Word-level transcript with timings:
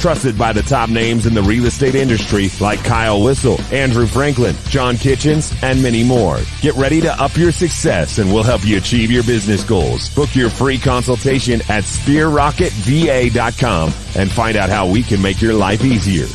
Trusted 0.00 0.36
by 0.38 0.52
the 0.54 0.62
top 0.62 0.88
names 0.88 1.26
in 1.26 1.34
the 1.34 1.42
real 1.42 1.66
estate 1.66 1.94
industry 1.94 2.48
like 2.58 2.82
Kyle 2.82 3.22
Whissel, 3.22 3.60
Andrew 3.70 4.06
Franklin, 4.06 4.56
John 4.70 4.96
Kitchens, 4.96 5.52
and 5.62 5.82
many 5.82 6.02
more. 6.02 6.38
Get 6.62 6.74
ready 6.76 7.02
to 7.02 7.12
up 7.22 7.36
your 7.36 7.52
success 7.52 8.16
and 8.16 8.32
we'll 8.32 8.42
help 8.42 8.64
you 8.64 8.78
achieve 8.78 9.10
your 9.10 9.24
business 9.24 9.62
goals. 9.62 10.08
Book 10.14 10.34
your 10.34 10.48
free 10.48 10.78
consultation 10.78 11.60
at 11.68 11.84
sphererocketva.com 11.84 13.92
and 14.16 14.30
find 14.30 14.56
out 14.56 14.70
how 14.70 14.88
we 14.88 15.02
can 15.02 15.20
make 15.20 15.42
your 15.42 15.52
life 15.52 15.84
easier. 15.84 16.28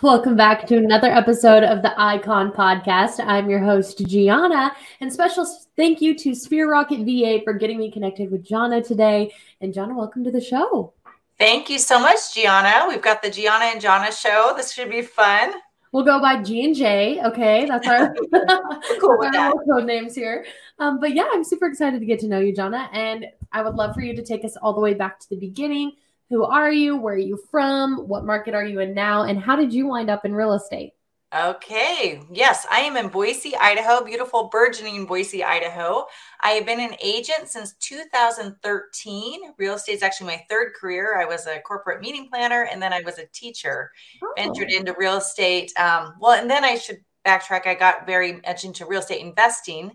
Welcome 0.00 0.36
back 0.36 0.66
to 0.68 0.78
another 0.78 1.12
episode 1.12 1.64
of 1.64 1.82
the 1.82 1.92
Icon 2.00 2.52
Podcast. 2.52 3.22
I'm 3.24 3.50
your 3.50 3.60
host, 3.60 3.98
Gianna, 3.98 4.72
and 5.00 5.12
special 5.12 5.46
thank 5.76 6.00
you 6.00 6.16
to 6.18 6.34
Sphere 6.34 6.70
Rocket 6.70 7.04
VA 7.04 7.40
for 7.44 7.52
getting 7.52 7.76
me 7.78 7.92
connected 7.92 8.30
with 8.30 8.42
Jonna 8.42 8.82
today. 8.84 9.34
And 9.60 9.74
Jonna, 9.74 9.94
welcome 9.94 10.24
to 10.24 10.30
the 10.30 10.40
show. 10.40 10.94
Thank 11.42 11.68
you 11.68 11.80
so 11.80 11.98
much, 11.98 12.34
Gianna. 12.34 12.86
We've 12.88 13.02
got 13.02 13.20
the 13.20 13.28
Gianna 13.28 13.64
and 13.64 13.82
Jonna 13.82 14.16
show. 14.16 14.54
This 14.56 14.72
should 14.72 14.88
be 14.88 15.02
fun. 15.02 15.52
We'll 15.90 16.04
go 16.04 16.20
by 16.20 16.40
G 16.40 16.64
and 16.64 16.72
J. 16.72 17.20
Okay, 17.20 17.66
that's 17.66 17.88
our, 17.88 18.14
cool 19.00 19.18
with 19.18 19.34
our 19.36 19.52
code 19.68 19.84
names 19.84 20.14
here. 20.14 20.46
Um, 20.78 21.00
but 21.00 21.16
yeah, 21.16 21.26
I'm 21.32 21.42
super 21.42 21.66
excited 21.66 21.98
to 21.98 22.06
get 22.06 22.20
to 22.20 22.28
know 22.28 22.38
you, 22.38 22.54
Jonna, 22.54 22.88
and 22.92 23.26
I 23.50 23.62
would 23.62 23.74
love 23.74 23.92
for 23.92 24.02
you 24.02 24.14
to 24.14 24.22
take 24.22 24.44
us 24.44 24.56
all 24.56 24.72
the 24.72 24.80
way 24.80 24.94
back 24.94 25.18
to 25.18 25.28
the 25.30 25.36
beginning 25.36 25.92
who 26.32 26.44
are 26.44 26.72
you? 26.72 26.96
Where 26.96 27.12
are 27.12 27.18
you 27.18 27.36
from? 27.50 28.08
What 28.08 28.24
market 28.24 28.54
are 28.54 28.64
you 28.64 28.80
in 28.80 28.94
now? 28.94 29.24
And 29.24 29.38
how 29.38 29.54
did 29.54 29.70
you 29.70 29.88
wind 29.88 30.08
up 30.08 30.24
in 30.24 30.34
real 30.34 30.54
estate? 30.54 30.94
Okay. 31.34 32.20
Yes, 32.30 32.66
I 32.70 32.80
am 32.80 32.98
in 32.98 33.08
Boise, 33.08 33.56
Idaho, 33.56 34.04
beautiful 34.04 34.48
burgeoning 34.48 35.06
Boise, 35.06 35.42
Idaho. 35.42 36.04
I 36.40 36.50
have 36.50 36.66
been 36.66 36.80
an 36.80 36.94
agent 37.02 37.48
since 37.48 37.72
2013. 37.80 39.40
Real 39.56 39.74
estate 39.74 39.94
is 39.94 40.02
actually 40.02 40.26
my 40.26 40.44
third 40.50 40.74
career. 40.74 41.18
I 41.18 41.24
was 41.24 41.46
a 41.46 41.60
corporate 41.60 42.02
meeting 42.02 42.28
planner 42.28 42.68
and 42.70 42.82
then 42.82 42.92
I 42.92 43.00
was 43.00 43.18
a 43.18 43.26
teacher. 43.32 43.90
Oh. 44.22 44.32
Ventured 44.36 44.70
into 44.70 44.94
real 44.98 45.16
estate. 45.16 45.72
Um, 45.78 46.14
well, 46.20 46.38
and 46.38 46.50
then 46.50 46.64
I 46.64 46.76
should 46.76 46.98
backtrack. 47.26 47.66
I 47.66 47.74
got 47.76 48.06
very 48.06 48.40
much 48.46 48.64
into 48.64 48.84
real 48.84 49.00
estate 49.00 49.22
investing 49.22 49.92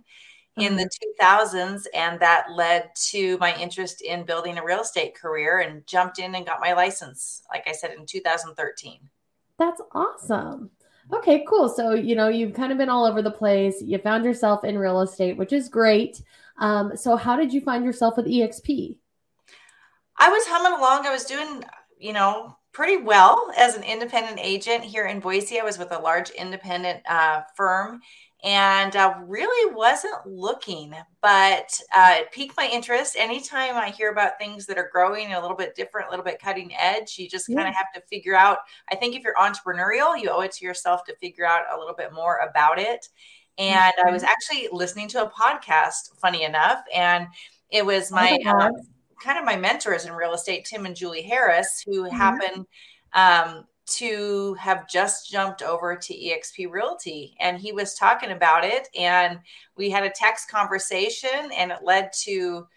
in 0.58 0.76
the 0.76 0.90
2000s 1.22 1.54
mm-hmm. 1.54 1.78
and 1.94 2.20
that 2.20 2.48
led 2.52 2.90
to 2.96 3.38
my 3.38 3.56
interest 3.58 4.02
in 4.02 4.26
building 4.26 4.58
a 4.58 4.64
real 4.64 4.82
estate 4.82 5.14
career 5.14 5.60
and 5.60 5.86
jumped 5.86 6.18
in 6.18 6.34
and 6.34 6.48
got 6.48 6.60
my 6.60 6.74
license 6.74 7.44
like 7.52 7.68
i 7.68 7.72
said 7.72 7.94
in 7.94 8.08
2013 8.08 8.98
that's 9.60 9.82
awesome 9.94 10.72
okay 11.14 11.46
cool. 11.48 11.70
So 11.70 11.94
you 11.94 12.16
know 12.16 12.28
you've 12.28 12.54
kind 12.54 12.72
of 12.72 12.78
been 12.78 12.90
all 12.90 13.06
over 13.06 13.22
the 13.22 13.32
place. 13.32 13.82
You 13.82 13.98
found 13.98 14.26
yourself 14.26 14.64
in 14.64 14.78
real 14.78 15.02
estate 15.02 15.38
which 15.38 15.54
is 15.54 15.70
great. 15.70 16.22
Um, 16.60 16.98
so 16.98 17.16
how 17.16 17.36
did 17.36 17.54
you 17.54 17.62
find 17.62 17.86
yourself 17.86 18.18
with 18.18 18.26
exp 18.26 18.98
i 20.18 20.30
was 20.30 20.44
humming 20.48 20.78
along. 20.78 21.06
I 21.06 21.12
was 21.12 21.26
doing 21.26 21.64
you 22.00 22.14
know 22.14 22.58
pretty 22.72 22.98
well 22.98 23.52
as 23.58 23.76
an 23.76 23.84
independent 23.84 24.40
agent 24.40 24.84
here 24.84 25.08
in 25.08 25.20
boise. 25.20 25.60
I 25.60 25.64
was 25.64 25.80
with 25.80 25.92
a 25.92 26.00
large 26.00 26.30
independent 26.32 27.02
uh, 27.10 27.42
firm 27.56 28.02
and 28.44 28.96
uh, 28.96 29.16
really 29.26 29.74
wasn't 29.74 30.26
looking, 30.26 30.94
but 31.22 31.80
uh, 31.96 32.16
it 32.18 32.32
piqued 32.32 32.56
my 32.56 32.70
interest. 32.72 33.16
Anytime 33.18 33.76
I 33.76 33.90
hear 33.90 34.12
about 34.12 34.38
things 34.40 34.68
that 34.68 34.78
are 34.78 34.90
growing 34.92 35.34
a 35.34 35.42
little 35.42 35.58
bit 35.58 35.76
different, 35.76 36.08
a 36.08 36.10
little 36.12 36.26
bit 36.26 36.40
cutting 36.40 36.72
edge, 36.76 37.18
you 37.18 37.28
just 37.28 37.48
kind 37.48 37.68
of 37.68 37.74
have 37.74 37.92
to 37.96 38.02
figure 38.10 38.36
out. 38.36 38.60
I 38.92 38.96
think 38.96 39.16
if 39.16 39.24
you're 39.24 39.34
entrepreneurial, 39.36 40.22
you 40.22 40.30
owe 40.30 40.42
it 40.42 40.52
to 40.54 40.66
yourself 40.66 41.04
to 41.06 41.16
figure 41.16 41.46
out 41.46 41.64
a 41.74 41.78
little 41.78 41.96
bit 41.96 42.14
more 42.14 42.38
about 42.38 42.80
it. 42.80 43.08
And 43.58 43.74
mm-hmm. 43.76 44.08
I 44.08 44.12
was 44.12 44.22
mm-hmm. 44.22 44.32
actually 44.32 44.70
listening 44.72 45.08
to 45.10 45.24
a 45.24 45.32
podcast, 45.32 46.18
funny 46.22 46.44
enough, 46.44 46.84
and 46.94 47.28
it 47.72 47.86
was 47.86 48.12
my 48.12 48.38
uh, 48.46 48.70
kind 49.22 49.40
of 49.40 49.46
my 49.46 49.56
mentors 49.56 50.06
in 50.06 50.14
real 50.14 50.34
estate, 50.34 50.66
Tim 50.66 50.86
and 50.86 50.96
Julie 50.96 51.24
Harris, 51.24 51.84
who 51.86 52.04
mm-hmm. 52.04 52.16
happened. 52.16 52.66
Um, 53.14 53.66
to 53.88 54.54
have 54.56 54.88
just 54.88 55.32
jumped 55.32 55.62
over 55.62 55.96
to 55.96 56.14
EXP 56.14 56.70
Realty. 56.70 57.36
And 57.40 57.58
he 57.58 57.72
was 57.72 57.96
talking 57.96 58.32
about 58.32 58.64
it. 58.64 58.90
And 58.98 59.40
we 59.76 59.90
had 59.90 60.04
a 60.04 60.10
text 60.10 60.50
conversation, 60.50 61.52
and 61.56 61.72
it 61.72 61.84
led 61.84 62.12
to 62.24 62.68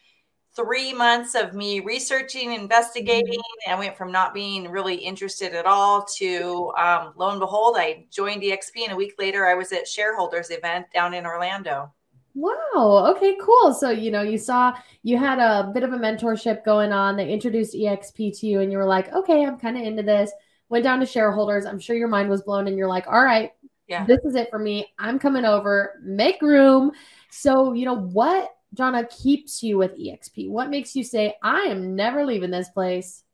three 0.56 0.92
months 0.92 1.34
of 1.34 1.54
me 1.54 1.80
researching, 1.80 2.52
investigating. 2.52 3.38
Mm-hmm. 3.38 3.70
And 3.70 3.76
I 3.76 3.78
went 3.78 3.96
from 3.96 4.12
not 4.12 4.34
being 4.34 4.68
really 4.68 4.94
interested 4.94 5.54
at 5.54 5.66
all 5.66 6.04
to 6.18 6.72
um, 6.76 7.12
lo 7.16 7.30
and 7.30 7.40
behold, 7.40 7.76
I 7.78 8.06
joined 8.10 8.42
EXP. 8.42 8.84
And 8.84 8.92
a 8.92 8.96
week 8.96 9.14
later, 9.18 9.46
I 9.46 9.54
was 9.54 9.72
at 9.72 9.88
shareholders 9.88 10.50
event 10.50 10.86
down 10.92 11.14
in 11.14 11.26
Orlando. 11.26 11.92
Wow. 12.34 13.12
Okay, 13.16 13.36
cool. 13.42 13.74
So, 13.74 13.90
you 13.90 14.10
know, 14.10 14.22
you 14.22 14.38
saw 14.38 14.72
you 15.02 15.18
had 15.18 15.38
a 15.40 15.70
bit 15.74 15.82
of 15.82 15.92
a 15.92 15.98
mentorship 15.98 16.64
going 16.64 16.92
on. 16.92 17.16
They 17.16 17.28
introduced 17.28 17.74
EXP 17.74 18.38
to 18.40 18.46
you, 18.46 18.60
and 18.60 18.70
you 18.70 18.78
were 18.78 18.84
like, 18.84 19.12
okay, 19.12 19.44
I'm 19.44 19.58
kind 19.58 19.76
of 19.76 19.82
into 19.82 20.04
this 20.04 20.30
went 20.70 20.84
down 20.84 21.00
to 21.00 21.06
shareholders. 21.06 21.66
I'm 21.66 21.78
sure 21.78 21.96
your 21.96 22.08
mind 22.08 22.30
was 22.30 22.42
blown 22.42 22.66
and 22.66 22.78
you're 22.78 22.88
like, 22.88 23.06
all 23.06 23.22
right, 23.22 23.50
yeah. 23.86 24.06
this 24.06 24.20
is 24.24 24.34
it 24.36 24.48
for 24.48 24.58
me. 24.58 24.86
I'm 24.98 25.18
coming 25.18 25.44
over, 25.44 26.00
make 26.02 26.40
room. 26.40 26.92
So, 27.28 27.74
you 27.74 27.84
know, 27.84 27.96
what, 27.96 28.50
Jonna, 28.74 29.10
keeps 29.22 29.62
you 29.62 29.76
with 29.76 29.98
EXP? 29.98 30.48
What 30.48 30.70
makes 30.70 30.96
you 30.96 31.04
say, 31.04 31.34
I 31.42 31.62
am 31.62 31.96
never 31.96 32.24
leaving 32.24 32.50
this 32.50 32.70
place? 32.70 33.24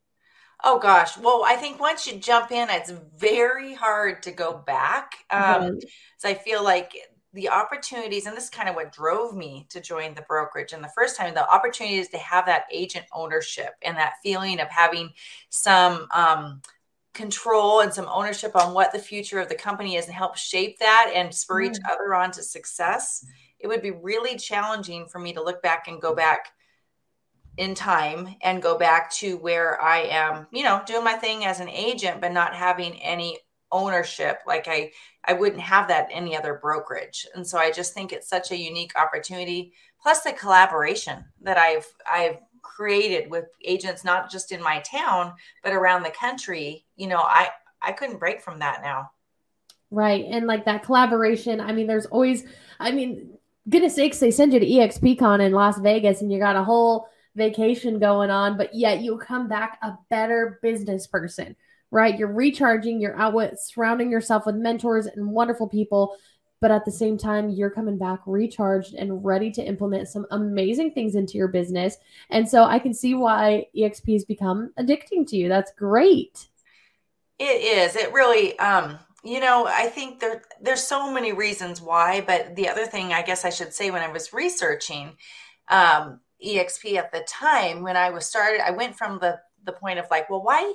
Oh 0.65 0.79
gosh. 0.79 1.19
Well, 1.19 1.45
I 1.47 1.57
think 1.57 1.79
once 1.79 2.07
you 2.07 2.19
jump 2.19 2.51
in, 2.51 2.69
it's 2.71 2.93
very 3.17 3.75
hard 3.75 4.23
to 4.23 4.33
go 4.33 4.57
back. 4.67 5.13
Um, 5.31 5.79
So 6.17 6.31
I 6.31 6.35
feel 6.35 6.65
like 6.65 6.95
the 7.35 7.51
opportunities, 7.51 8.25
and 8.25 8.35
this 8.35 8.45
is 8.45 8.51
kind 8.51 8.69
of 8.69 8.75
what 8.75 8.91
drove 8.91 9.37
me 9.37 9.67
to 9.69 9.81
join 9.81 10.15
the 10.15 10.23
brokerage. 10.23 10.73
And 10.73 10.83
the 10.83 10.91
first 10.97 11.17
time, 11.17 11.35
the 11.35 11.49
opportunity 11.53 11.97
is 11.97 12.09
to 12.09 12.19
have 12.19 12.47
that 12.47 12.65
agent 12.73 13.05
ownership 13.13 13.75
and 13.83 13.95
that 13.99 14.15
feeling 14.23 14.59
of 14.59 14.69
having 14.69 15.11
some 15.51 16.09
um, 16.15 16.63
control 17.17 17.81
and 17.81 17.93
some 17.93 18.09
ownership 18.09 18.55
on 18.55 18.75
what 18.75 18.93
the 18.93 18.99
future 18.99 19.41
of 19.41 19.49
the 19.49 19.55
company 19.55 19.97
is 19.97 20.07
and 20.07 20.15
help 20.15 20.37
shape 20.37 20.79
that 20.79 21.11
and 21.15 21.35
spur 21.35 21.63
mm. 21.63 21.71
each 21.71 21.79
other 21.91 22.15
on 22.15 22.31
to 22.31 22.43
success, 22.43 23.25
it 23.59 23.67
would 23.67 23.83
be 23.83 23.91
really 23.91 24.37
challenging 24.37 25.09
for 25.09 25.19
me 25.19 25.33
to 25.33 25.43
look 25.43 25.63
back 25.63 25.89
and 25.89 26.01
go 26.01 26.15
back 26.15 26.49
in 27.57 27.75
time 27.75 28.37
and 28.43 28.63
go 28.63 28.77
back 28.79 29.11
to 29.11 29.39
where 29.39 29.81
I 29.81 30.01
am, 30.03 30.47
you 30.53 30.63
know, 30.63 30.83
doing 30.87 31.05
my 31.05 31.15
thing 31.15 31.45
as 31.45 31.61
an 31.61 31.71
agent, 31.71 32.21
but 32.21 32.33
not 32.33 32.55
having 32.55 33.01
any 33.01 33.39
ownership. 33.73 34.41
Like 34.47 34.69
I, 34.69 34.93
I 35.25 35.33
wouldn't 35.33 35.63
have 35.63 35.89
that 35.89 36.09
any 36.13 36.37
other 36.37 36.59
brokerage. 36.61 37.27
And 37.35 37.47
so 37.47 37.59
I 37.59 37.71
just 37.71 37.95
think 37.95 38.13
it's 38.13 38.29
such 38.29 38.51
a 38.51 38.59
unique 38.59 38.93
opportunity. 38.97 39.73
Plus 40.03 40.21
the 40.21 40.33
collaboration 40.33 41.25
that 41.41 41.57
I've, 41.57 41.87
I've 42.11 42.39
created 42.67 43.31
with 43.31 43.45
agents 43.65 44.05
not 44.05 44.31
just 44.31 44.53
in 44.53 44.63
my 44.63 44.81
town 44.81 45.33
but 45.63 45.73
around 45.73 46.03
the 46.03 46.11
country 46.11 46.85
you 46.97 47.07
know 47.07 47.21
i 47.21 47.49
i 47.83 47.93
couldn't 47.93 48.19
break 48.19 48.41
from 48.41 48.59
that 48.59 48.83
now. 48.83 49.11
Right 49.91 50.25
and 50.29 50.47
like 50.47 50.65
that 50.65 50.83
collaboration 50.83 51.61
i 51.61 51.73
mean 51.73 51.87
there's 51.87 52.07
always 52.07 52.45
i 52.81 52.91
mean 52.91 53.39
goodness 53.69 53.95
sakes 53.95 54.19
they 54.19 54.31
send 54.31 54.53
you 54.53 54.61
to 54.61 54.67
expcon 54.67 55.41
in 55.41 55.53
las 55.53 55.79
vegas 55.79 56.21
and 56.21 56.33
you 56.33 56.39
got 56.41 56.57
a 56.57 56.65
whole 56.65 57.09
vacation 57.37 57.99
going 58.01 58.31
on 58.31 58.57
but 58.57 58.75
yet 58.75 59.01
you 59.01 59.17
come 59.19 59.47
back 59.47 59.79
a 59.83 59.93
better 60.11 60.59
business 60.63 61.07
person 61.07 61.55
right? 61.91 62.19
You're 62.19 62.33
recharging 62.33 63.01
you're 63.01 63.17
out 63.17 63.35
with 63.35 63.59
surrounding 63.59 64.11
yourself 64.11 64.47
with 64.47 64.57
mentors 64.57 65.07
and 65.07 65.31
wonderful 65.31 65.69
people 65.69 66.17
but 66.61 66.71
at 66.71 66.85
the 66.85 66.91
same 66.91 67.19
time 67.19 67.51
you're 67.51 67.71
coming 67.71 67.99
back 67.99 68.21
recharged 68.27 68.95
and 68.95 69.25
ready 69.25 69.51
to 69.51 69.63
implement 69.63 70.09
some 70.09 70.27
amazing 70.31 70.93
things 70.93 71.15
into 71.15 71.39
your 71.39 71.49
business. 71.49 71.97
And 72.31 72.49
so 72.49 72.65
i 72.65 72.79
can 72.79 72.95
see 72.95 73.15
why 73.15 73.67
exp 73.77 74.13
has 74.13 74.25
become 74.25 74.73
addicting 74.79 75.27
to 75.29 75.37
you. 75.37 75.49
That's 75.49 75.73
great. 75.73 76.49
It 77.39 77.45
is. 77.45 77.97
It 77.97 78.13
really 78.13 78.59
um 78.59 78.99
you 79.27 79.41
know 79.41 79.67
i 79.67 79.87
think 79.87 80.21
there 80.21 80.43
there's 80.61 80.83
so 80.83 81.13
many 81.13 81.33
reasons 81.33 81.83
why 81.83 82.23
but 82.27 82.55
the 82.55 82.69
other 82.69 82.87
thing 82.87 83.13
i 83.13 83.23
guess 83.23 83.45
i 83.45 83.51
should 83.51 83.75
say 83.75 83.91
when 83.91 84.03
i 84.03 84.09
was 84.09 84.33
researching 84.33 85.17
um 85.69 86.21
exp 86.45 86.95
at 86.97 87.11
the 87.13 87.27
time 87.29 87.83
when 87.83 87.97
i 87.97 88.09
was 88.09 88.25
started 88.25 88.65
i 88.65 88.71
went 88.71 88.97
from 88.97 89.19
the 89.19 89.39
the 89.65 89.73
point 89.73 89.99
of 89.99 90.07
like 90.11 90.31
well 90.31 90.43
why 90.43 90.73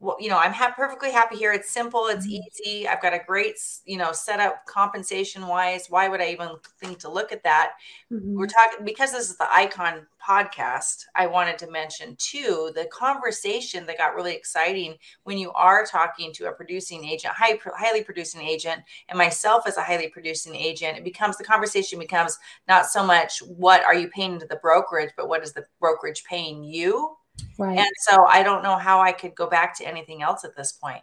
well, 0.00 0.16
you 0.20 0.28
know, 0.28 0.38
I'm 0.38 0.52
ha- 0.52 0.74
perfectly 0.76 1.10
happy 1.10 1.36
here. 1.36 1.52
It's 1.52 1.70
simple, 1.70 2.06
it's 2.06 2.24
mm-hmm. 2.24 2.42
easy. 2.64 2.86
I've 2.86 3.02
got 3.02 3.14
a 3.14 3.20
great, 3.26 3.58
you 3.84 3.96
know, 3.96 4.12
setup 4.12 4.64
compensation 4.66 5.48
wise. 5.48 5.86
Why 5.88 6.08
would 6.08 6.20
I 6.20 6.30
even 6.30 6.50
think 6.80 7.00
to 7.00 7.10
look 7.10 7.32
at 7.32 7.42
that? 7.42 7.72
Mm-hmm. 8.12 8.36
We're 8.36 8.46
talking 8.46 8.84
because 8.84 9.10
this 9.10 9.28
is 9.28 9.36
the 9.38 9.52
Icon 9.52 10.06
podcast. 10.24 11.04
I 11.16 11.26
wanted 11.26 11.58
to 11.58 11.70
mention 11.70 12.14
too 12.16 12.70
the 12.76 12.86
conversation 12.92 13.86
that 13.86 13.98
got 13.98 14.14
really 14.14 14.34
exciting 14.34 14.94
when 15.24 15.36
you 15.36 15.50
are 15.52 15.84
talking 15.84 16.32
to 16.34 16.46
a 16.46 16.52
producing 16.52 17.04
agent, 17.04 17.34
high, 17.34 17.58
highly 17.76 18.04
producing 18.04 18.42
agent, 18.42 18.82
and 19.08 19.18
myself 19.18 19.66
as 19.66 19.78
a 19.78 19.82
highly 19.82 20.08
producing 20.08 20.54
agent. 20.54 20.98
It 20.98 21.04
becomes 21.04 21.38
the 21.38 21.44
conversation 21.44 21.98
becomes 21.98 22.38
not 22.68 22.86
so 22.86 23.04
much 23.04 23.40
what 23.40 23.82
are 23.82 23.94
you 23.96 24.08
paying 24.08 24.38
to 24.38 24.46
the 24.46 24.56
brokerage, 24.56 25.10
but 25.16 25.28
what 25.28 25.42
is 25.42 25.52
the 25.52 25.66
brokerage 25.80 26.22
paying 26.22 26.62
you? 26.62 27.16
Right. 27.58 27.78
And 27.78 27.90
so 28.00 28.24
I 28.26 28.42
don't 28.42 28.62
know 28.62 28.76
how 28.76 29.00
I 29.00 29.12
could 29.12 29.34
go 29.34 29.48
back 29.48 29.76
to 29.78 29.86
anything 29.86 30.22
else 30.22 30.44
at 30.44 30.56
this 30.56 30.72
point. 30.72 31.02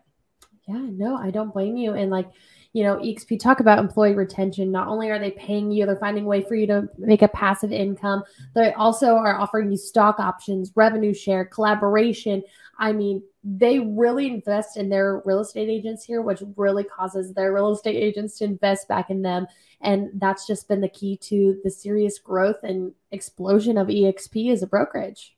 Yeah, 0.67 0.87
no, 0.91 1.17
I 1.17 1.31
don't 1.31 1.53
blame 1.53 1.77
you. 1.77 1.93
And 1.93 2.09
like, 2.09 2.27
you 2.73 2.83
know, 2.83 2.97
EXP 2.97 3.39
talk 3.39 3.61
about 3.61 3.79
employee 3.79 4.15
retention. 4.15 4.71
Not 4.71 4.87
only 4.87 5.09
are 5.09 5.19
they 5.19 5.31
paying 5.31 5.71
you, 5.71 5.85
they're 5.85 5.95
finding 5.95 6.25
a 6.25 6.27
way 6.27 6.41
for 6.41 6.55
you 6.55 6.67
to 6.67 6.89
make 6.97 7.21
a 7.21 7.27
passive 7.29 7.71
income. 7.71 8.23
They 8.53 8.73
also 8.73 9.15
are 9.15 9.39
offering 9.39 9.71
you 9.71 9.77
stock 9.77 10.19
options, 10.19 10.73
revenue 10.75 11.13
share, 11.13 11.45
collaboration. 11.45 12.43
I 12.77 12.91
mean, 12.91 13.23
they 13.45 13.79
really 13.79 14.27
invest 14.27 14.75
in 14.75 14.89
their 14.89 15.21
real 15.23 15.39
estate 15.39 15.69
agents 15.69 16.03
here, 16.03 16.21
which 16.21 16.43
really 16.57 16.83
causes 16.83 17.33
their 17.33 17.53
real 17.53 17.71
estate 17.71 17.95
agents 17.95 18.39
to 18.39 18.43
invest 18.43 18.89
back 18.89 19.09
in 19.09 19.21
them. 19.21 19.47
And 19.79 20.09
that's 20.15 20.47
just 20.47 20.67
been 20.67 20.81
the 20.81 20.89
key 20.89 21.15
to 21.17 21.59
the 21.63 21.69
serious 21.69 22.19
growth 22.19 22.63
and 22.63 22.91
explosion 23.11 23.77
of 23.77 23.87
EXP 23.87 24.51
as 24.51 24.63
a 24.63 24.67
brokerage. 24.67 25.37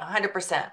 100%. 0.00 0.70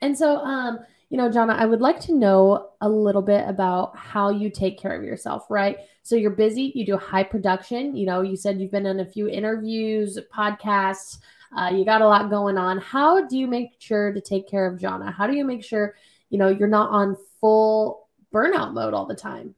And 0.00 0.16
so, 0.16 0.36
um, 0.38 0.78
you 1.10 1.16
know, 1.16 1.28
Jonna, 1.28 1.56
I 1.56 1.66
would 1.66 1.80
like 1.80 2.00
to 2.00 2.14
know 2.14 2.70
a 2.80 2.88
little 2.88 3.22
bit 3.22 3.48
about 3.48 3.96
how 3.96 4.30
you 4.30 4.48
take 4.48 4.78
care 4.78 4.96
of 4.96 5.02
yourself, 5.02 5.46
right? 5.50 5.78
So 6.02 6.14
you're 6.14 6.30
busy, 6.30 6.72
you 6.74 6.86
do 6.86 6.96
high 6.96 7.24
production. 7.24 7.96
You 7.96 8.06
know, 8.06 8.22
you 8.22 8.36
said 8.36 8.60
you've 8.60 8.70
been 8.70 8.86
in 8.86 9.00
a 9.00 9.04
few 9.04 9.28
interviews, 9.28 10.18
podcasts, 10.32 11.18
uh, 11.56 11.70
you 11.72 11.84
got 11.84 12.00
a 12.00 12.06
lot 12.06 12.30
going 12.30 12.56
on. 12.56 12.78
How 12.78 13.26
do 13.26 13.36
you 13.36 13.46
make 13.46 13.72
sure 13.78 14.12
to 14.12 14.20
take 14.20 14.48
care 14.48 14.66
of 14.66 14.78
Jonna? 14.78 15.12
How 15.12 15.26
do 15.26 15.34
you 15.34 15.44
make 15.44 15.64
sure, 15.64 15.96
you 16.28 16.38
know, 16.38 16.48
you're 16.48 16.68
not 16.68 16.90
on 16.90 17.16
full 17.40 18.08
burnout 18.32 18.72
mode 18.72 18.94
all 18.94 19.06
the 19.06 19.16
time? 19.16 19.54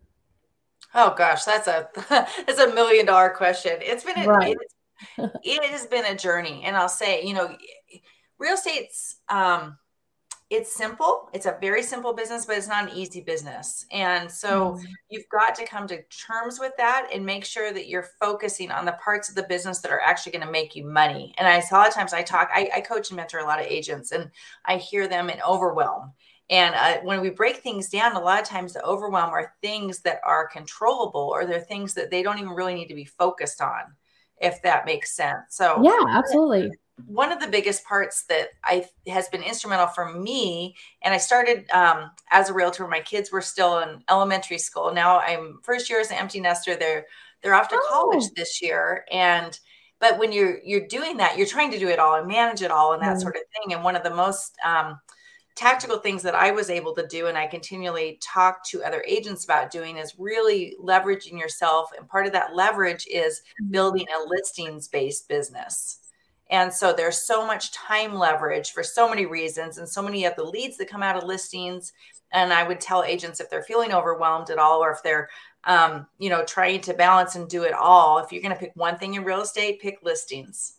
Oh 0.94 1.14
gosh, 1.16 1.44
that's 1.44 1.68
a 1.68 1.88
that's 2.08 2.58
a 2.58 2.74
million 2.74 3.06
dollar 3.06 3.30
question. 3.30 3.76
It's 3.80 4.04
been 4.04 4.18
a, 4.18 4.26
right. 4.26 4.56
it 5.18 5.70
has 5.70 5.86
been 5.86 6.06
a 6.06 6.16
journey, 6.16 6.62
and 6.64 6.76
I'll 6.76 6.88
say, 6.88 7.22
you 7.22 7.34
know, 7.34 7.54
real 8.42 8.54
estate's 8.54 9.16
um, 9.28 9.78
it's 10.52 10.70
simple. 10.70 11.30
It's 11.32 11.46
a 11.46 11.56
very 11.62 11.82
simple 11.82 12.12
business, 12.12 12.44
but 12.44 12.58
it's 12.58 12.68
not 12.68 12.90
an 12.90 12.94
easy 12.94 13.22
business. 13.22 13.86
And 13.90 14.30
so 14.30 14.72
mm-hmm. 14.72 14.84
you've 15.08 15.28
got 15.30 15.54
to 15.54 15.64
come 15.64 15.86
to 15.86 16.02
terms 16.02 16.60
with 16.60 16.72
that 16.76 17.08
and 17.10 17.24
make 17.24 17.46
sure 17.46 17.72
that 17.72 17.88
you're 17.88 18.08
focusing 18.20 18.70
on 18.70 18.84
the 18.84 18.98
parts 19.02 19.30
of 19.30 19.34
the 19.34 19.44
business 19.44 19.78
that 19.78 19.90
are 19.90 20.02
actually 20.02 20.32
going 20.32 20.44
to 20.44 20.52
make 20.52 20.76
you 20.76 20.84
money. 20.84 21.34
And 21.38 21.48
I 21.48 21.56
a 21.56 21.74
lot 21.74 21.88
of 21.88 21.94
times 21.94 22.12
I 22.12 22.20
talk, 22.20 22.50
I, 22.54 22.68
I 22.76 22.80
coach 22.82 23.08
and 23.08 23.16
mentor 23.16 23.38
a 23.38 23.46
lot 23.46 23.60
of 23.60 23.66
agents, 23.66 24.12
and 24.12 24.30
I 24.66 24.76
hear 24.76 25.08
them 25.08 25.30
in 25.30 25.40
overwhelm. 25.40 26.12
And 26.50 26.74
uh, 26.74 27.00
when 27.00 27.22
we 27.22 27.30
break 27.30 27.58
things 27.58 27.88
down, 27.88 28.14
a 28.14 28.20
lot 28.20 28.42
of 28.42 28.46
times 28.46 28.74
the 28.74 28.84
overwhelm 28.84 29.30
are 29.30 29.54
things 29.62 30.00
that 30.00 30.20
are 30.22 30.48
controllable 30.48 31.30
or 31.32 31.46
they're 31.46 31.60
things 31.60 31.94
that 31.94 32.10
they 32.10 32.22
don't 32.22 32.38
even 32.38 32.50
really 32.50 32.74
need 32.74 32.88
to 32.88 32.94
be 32.94 33.06
focused 33.06 33.62
on, 33.62 33.84
if 34.38 34.60
that 34.60 34.84
makes 34.84 35.16
sense. 35.16 35.44
So, 35.48 35.80
yeah, 35.82 36.18
absolutely 36.18 36.72
one 37.06 37.32
of 37.32 37.40
the 37.40 37.46
biggest 37.46 37.84
parts 37.84 38.24
that 38.24 38.50
I 38.64 38.86
has 39.08 39.28
been 39.28 39.42
instrumental 39.42 39.86
for 39.86 40.12
me, 40.12 40.76
and 41.02 41.14
I 41.14 41.18
started 41.18 41.70
um, 41.70 42.10
as 42.30 42.50
a 42.50 42.52
realtor. 42.52 42.86
My 42.86 43.00
kids 43.00 43.32
were 43.32 43.40
still 43.40 43.78
in 43.80 44.02
elementary 44.10 44.58
school. 44.58 44.92
Now 44.92 45.20
I'm 45.20 45.60
first 45.62 45.88
year 45.88 46.00
as 46.00 46.10
an 46.10 46.18
empty 46.18 46.40
nester. 46.40 46.76
They're 46.76 47.06
they're 47.42 47.54
off 47.54 47.68
to 47.68 47.76
oh. 47.76 47.88
college 47.90 48.30
this 48.36 48.60
year, 48.62 49.04
and 49.10 49.58
but 50.00 50.18
when 50.18 50.32
you're 50.32 50.58
you're 50.64 50.86
doing 50.86 51.16
that, 51.18 51.38
you're 51.38 51.46
trying 51.46 51.70
to 51.70 51.78
do 51.78 51.88
it 51.88 51.98
all 51.98 52.16
and 52.16 52.28
manage 52.28 52.62
it 52.62 52.70
all 52.70 52.92
and 52.92 53.02
that 53.02 53.16
mm 53.16 53.20
sort 53.20 53.36
of 53.36 53.42
thing. 53.52 53.72
And 53.72 53.84
one 53.84 53.96
of 53.96 54.02
the 54.02 54.14
most 54.14 54.54
um, 54.64 55.00
tactical 55.54 55.98
things 55.98 56.22
that 56.22 56.34
I 56.34 56.50
was 56.50 56.70
able 56.70 56.94
to 56.94 57.06
do, 57.06 57.26
and 57.26 57.38
I 57.38 57.46
continually 57.46 58.18
talk 58.22 58.66
to 58.68 58.84
other 58.84 59.04
agents 59.06 59.44
about 59.44 59.70
doing, 59.70 59.96
is 59.96 60.14
really 60.18 60.76
leveraging 60.82 61.38
yourself. 61.38 61.90
And 61.96 62.08
part 62.08 62.26
of 62.26 62.32
that 62.32 62.54
leverage 62.54 63.06
is 63.10 63.40
mm-hmm. 63.40 63.70
building 63.70 64.06
a 64.08 64.28
listings 64.28 64.88
based 64.88 65.28
business. 65.28 66.01
And 66.52 66.72
so 66.72 66.93
there's 66.93 67.26
so 67.26 67.46
much 67.46 67.72
time 67.72 68.14
leverage 68.14 68.72
for 68.72 68.82
so 68.82 69.08
many 69.08 69.25
reasons 69.25 69.78
and 69.78 69.88
so 69.88 70.02
many 70.02 70.26
of 70.26 70.37
the 70.37 70.44
leads 70.44 70.76
that 70.76 70.88
come 70.88 71.02
out 71.02 71.16
of 71.16 71.25
listings. 71.25 71.94
And 72.31 72.52
I 72.52 72.62
would 72.62 72.78
tell 72.78 73.02
agents 73.02 73.40
if 73.40 73.49
they're 73.49 73.62
feeling 73.62 73.94
overwhelmed 73.94 74.50
at 74.50 74.58
all, 74.58 74.84
or 74.84 74.93
if 74.93 75.02
they're, 75.02 75.31
um, 75.64 76.06
you 76.19 76.28
know, 76.28 76.44
trying 76.44 76.82
to 76.82 76.93
balance 76.93 77.37
and 77.37 77.49
do 77.49 77.62
it 77.62 77.72
all, 77.72 78.19
if 78.19 78.31
you're 78.31 78.43
going 78.43 78.54
to 78.54 78.60
pick 78.60 78.72
one 78.75 78.99
thing 78.99 79.14
in 79.14 79.25
real 79.25 79.40
estate, 79.40 79.81
pick 79.81 80.00
listings. 80.02 80.75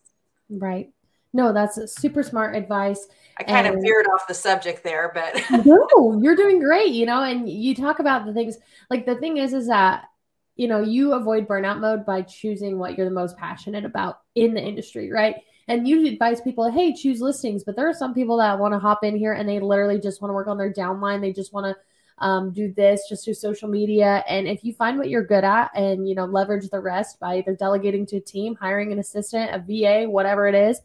Right. 0.47 0.91
No, 1.33 1.51
that's 1.51 1.79
super 1.99 2.21
smart 2.21 2.55
advice. 2.55 3.07
I 3.39 3.43
kind 3.43 3.65
and, 3.65 3.75
of 3.75 3.81
veered 3.81 4.05
off 4.13 4.27
the 4.27 4.35
subject 4.35 4.83
there, 4.83 5.11
but 5.11 5.41
no, 5.65 6.19
you're 6.21 6.35
doing 6.35 6.59
great, 6.59 6.91
you 6.91 7.07
know, 7.07 7.23
and 7.23 7.49
you 7.49 7.73
talk 7.73 7.97
about 7.97 8.27
the 8.27 8.33
things 8.33 8.57
like 8.91 9.07
the 9.07 9.15
thing 9.15 9.37
is, 9.37 9.53
is 9.53 9.67
that, 9.67 10.03
you 10.55 10.67
know, 10.67 10.81
you 10.81 11.13
avoid 11.13 11.47
burnout 11.47 11.79
mode 11.79 12.05
by 12.05 12.21
choosing 12.21 12.77
what 12.77 12.95
you're 12.95 13.09
the 13.09 13.15
most 13.15 13.37
passionate 13.37 13.85
about 13.85 14.19
in 14.35 14.53
the 14.53 14.61
industry, 14.61 15.11
right? 15.11 15.37
And 15.67 15.87
you 15.87 16.07
advise 16.07 16.41
people, 16.41 16.69
hey, 16.71 16.93
choose 16.93 17.21
listings. 17.21 17.63
But 17.63 17.75
there 17.75 17.87
are 17.87 17.93
some 17.93 18.13
people 18.13 18.37
that 18.37 18.59
want 18.59 18.73
to 18.73 18.79
hop 18.79 19.03
in 19.03 19.15
here 19.15 19.33
and 19.33 19.47
they 19.47 19.59
literally 19.59 19.99
just 19.99 20.21
want 20.21 20.29
to 20.29 20.33
work 20.33 20.47
on 20.47 20.57
their 20.57 20.73
downline. 20.73 21.21
They 21.21 21.33
just 21.33 21.53
want 21.53 21.65
to 21.65 22.25
um, 22.25 22.51
do 22.51 22.73
this, 22.73 23.07
just 23.09 23.25
do 23.25 23.33
social 23.33 23.69
media. 23.69 24.23
And 24.27 24.47
if 24.47 24.63
you 24.63 24.73
find 24.73 24.97
what 24.97 25.09
you're 25.09 25.25
good 25.25 25.43
at 25.43 25.71
and, 25.75 26.07
you 26.07 26.15
know, 26.15 26.25
leverage 26.25 26.69
the 26.69 26.79
rest 26.79 27.19
by 27.19 27.37
either 27.37 27.55
delegating 27.55 28.05
to 28.07 28.17
a 28.17 28.21
team, 28.21 28.55
hiring 28.55 28.91
an 28.91 28.99
assistant, 28.99 29.51
a 29.53 29.59
VA, 29.59 30.09
whatever 30.09 30.47
it 30.47 30.55
is, 30.55 30.79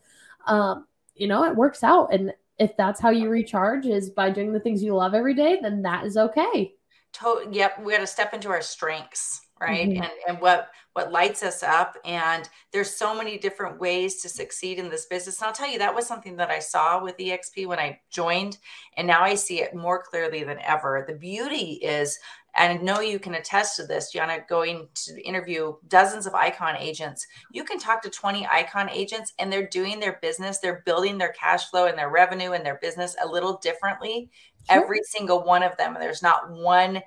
um, 0.47 0.87
you 1.15 1.27
know, 1.27 1.45
it 1.45 1.57
works 1.57 1.83
out. 1.83 2.13
And 2.13 2.33
if 2.59 2.77
that's 2.77 3.01
how 3.01 3.11
you 3.11 3.29
recharge 3.29 3.87
is 3.87 4.11
by 4.11 4.31
doing 4.31 4.53
the 4.53 4.61
things 4.61 4.83
you 4.83 4.95
love 4.95 5.15
every 5.15 5.35
day, 5.35 5.59
then 5.61 5.83
that 5.83 6.05
is 6.07 6.17
okay. 6.17 6.75
To- 7.15 7.49
yep. 7.51 7.81
We 7.83 7.93
got 7.93 8.01
to 8.01 8.07
step 8.07 8.35
into 8.35 8.49
our 8.49 8.63
strengths 8.63 9.43
right 9.61 9.89
mm-hmm. 9.89 10.03
and 10.03 10.13
and 10.29 10.41
what 10.41 10.71
what 10.99 11.13
lights 11.13 11.45
us 11.45 11.63
up 11.63 11.97
and 12.05 12.49
there's 12.73 12.93
so 12.93 13.15
many 13.15 13.39
different 13.39 13.79
ways 13.79 14.21
to 14.21 14.29
succeed 14.29 14.81
in 14.81 14.91
this 14.91 15.07
business 15.07 15.41
and 15.41 15.47
i'll 15.47 15.55
tell 15.55 15.71
you 15.71 15.79
that 15.79 15.95
was 15.95 16.09
something 16.09 16.35
that 16.35 16.51
i 16.51 16.59
saw 16.59 17.01
with 17.01 17.17
exp 17.19 17.65
when 17.69 17.79
i 17.79 17.97
joined 18.11 18.59
and 18.97 19.07
now 19.07 19.23
i 19.23 19.33
see 19.33 19.61
it 19.61 19.77
more 19.77 20.03
clearly 20.03 20.43
than 20.43 20.59
ever 20.59 21.05
the 21.07 21.15
beauty 21.15 21.75
is 21.83 22.19
and 22.57 22.77
I 22.77 22.83
know 22.83 22.99
you 22.99 23.21
can 23.21 23.35
attest 23.35 23.77
to 23.77 23.87
this, 23.87 24.11
Gianna, 24.11 24.39
going 24.49 24.89
to 24.95 25.23
interview 25.23 25.75
dozens 25.87 26.27
of 26.27 26.35
icon 26.35 26.77
agents. 26.77 27.25
You 27.53 27.63
can 27.63 27.79
talk 27.79 28.03
to 28.03 28.11
20 28.11 28.49
icon 28.49 28.91
agents 28.91 29.33
and 29.39 29.53
they're 29.53 29.69
doing 29.69 30.01
their 30.01 30.19
business, 30.21 30.59
they're 30.59 30.83
building 30.85 31.19
their 31.19 31.33
cash 31.35 31.71
flow 31.71 31.87
and 31.87 31.97
their 31.97 32.11
revenue 32.11 32.53
and 32.53 32.67
their 32.67 32.81
business 32.83 33.15
a 33.23 33.29
little 33.29 33.59
differently. 33.59 34.29
Sure. 34.69 34.83
Every 34.83 35.01
single 35.05 35.45
one 35.45 35.63
of 35.63 35.77
them. 35.77 35.95
There's 36.01 36.23
not 36.23 36.51
one 36.51 37.01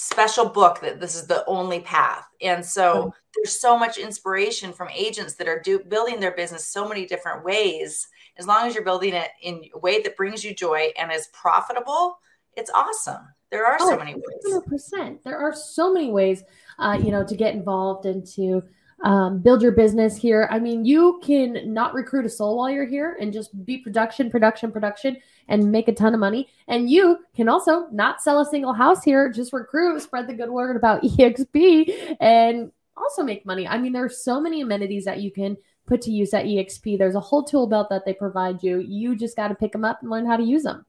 special 0.00 0.48
book 0.48 0.80
that 0.80 1.00
this 1.00 1.16
is 1.16 1.26
the 1.26 1.44
only 1.46 1.80
path. 1.80 2.24
And 2.40 2.64
so 2.64 2.92
oh. 2.92 3.14
there's 3.34 3.60
so 3.60 3.76
much 3.76 3.98
inspiration 3.98 4.72
from 4.72 4.88
agents 4.94 5.34
that 5.34 5.48
are 5.48 5.58
do, 5.58 5.80
building 5.80 6.20
their 6.20 6.36
business 6.36 6.68
so 6.68 6.88
many 6.88 7.04
different 7.04 7.44
ways. 7.44 8.06
As 8.36 8.46
long 8.46 8.68
as 8.68 8.76
you're 8.76 8.84
building 8.84 9.12
it 9.12 9.30
in 9.42 9.60
a 9.74 9.78
way 9.80 10.00
that 10.02 10.16
brings 10.16 10.44
you 10.44 10.54
joy 10.54 10.92
and 10.96 11.10
is 11.10 11.26
profitable, 11.32 12.20
it's 12.56 12.70
awesome. 12.70 13.26
There 13.50 13.66
are 13.66 13.76
oh, 13.80 13.90
so 13.90 13.98
many 13.98 14.14
ways. 14.14 14.62
100%. 14.94 15.24
There 15.24 15.36
are 15.36 15.52
so 15.52 15.92
many 15.92 16.12
ways, 16.12 16.44
uh, 16.78 16.96
you 17.02 17.10
know, 17.10 17.26
to 17.26 17.34
get 17.34 17.56
involved 17.56 18.06
and 18.06 18.24
to 18.34 18.62
um, 19.02 19.40
build 19.40 19.62
your 19.62 19.72
business 19.72 20.16
here. 20.16 20.48
I 20.48 20.60
mean, 20.60 20.84
you 20.84 21.20
can 21.24 21.74
not 21.74 21.92
recruit 21.92 22.24
a 22.24 22.28
soul 22.28 22.56
while 22.56 22.70
you're 22.70 22.86
here 22.86 23.16
and 23.20 23.32
just 23.32 23.64
be 23.66 23.78
production, 23.78 24.30
production, 24.30 24.70
production, 24.70 25.16
and 25.48 25.72
make 25.72 25.88
a 25.88 25.94
ton 25.94 26.14
of 26.14 26.20
money. 26.20 26.48
And 26.66 26.90
you 26.90 27.18
can 27.34 27.48
also 27.48 27.88
not 27.90 28.20
sell 28.20 28.40
a 28.40 28.46
single 28.46 28.72
house 28.72 29.02
here, 29.02 29.30
just 29.30 29.52
recruit, 29.52 30.00
spread 30.02 30.26
the 30.26 30.34
good 30.34 30.50
word 30.50 30.76
about 30.76 31.02
EXP, 31.02 32.16
and 32.20 32.70
also 32.96 33.22
make 33.22 33.46
money. 33.46 33.66
I 33.66 33.78
mean, 33.78 33.92
there 33.92 34.04
are 34.04 34.10
so 34.10 34.40
many 34.40 34.60
amenities 34.60 35.04
that 35.04 35.20
you 35.20 35.30
can 35.30 35.56
put 35.86 36.02
to 36.02 36.10
use 36.10 36.34
at 36.34 36.44
EXP. 36.44 36.98
There's 36.98 37.14
a 37.14 37.20
whole 37.20 37.42
tool 37.42 37.66
belt 37.66 37.88
that 37.90 38.04
they 38.04 38.14
provide 38.14 38.62
you. 38.62 38.78
You 38.80 39.16
just 39.16 39.36
got 39.36 39.48
to 39.48 39.54
pick 39.54 39.72
them 39.72 39.84
up 39.84 40.02
and 40.02 40.10
learn 40.10 40.26
how 40.26 40.36
to 40.36 40.44
use 40.44 40.62
them. 40.62 40.84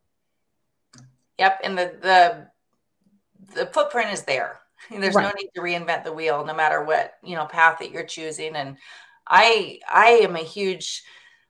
Yep, 1.38 1.62
and 1.63 1.78
the 1.78 1.96
the 2.01 2.48
the 3.56 3.66
footprint 3.68 4.12
is 4.12 4.24
there 4.24 4.60
There's 4.92 5.16
right. 5.16 5.24
no 5.24 5.32
need 5.38 5.50
to 5.56 5.62
reinvent 5.62 6.04
the 6.04 6.13
wheel, 6.13 6.46
no 6.46 6.54
matter 6.54 6.84
what 6.84 7.16
you 7.24 7.36
know 7.36 7.46
path 7.46 7.80
that 7.80 7.92
you're 7.92 8.06
choosing. 8.06 8.56
And 8.56 8.78
I 9.28 9.80
I 9.92 10.08
am 10.24 10.36
a 10.36 10.39
huge 10.39 11.04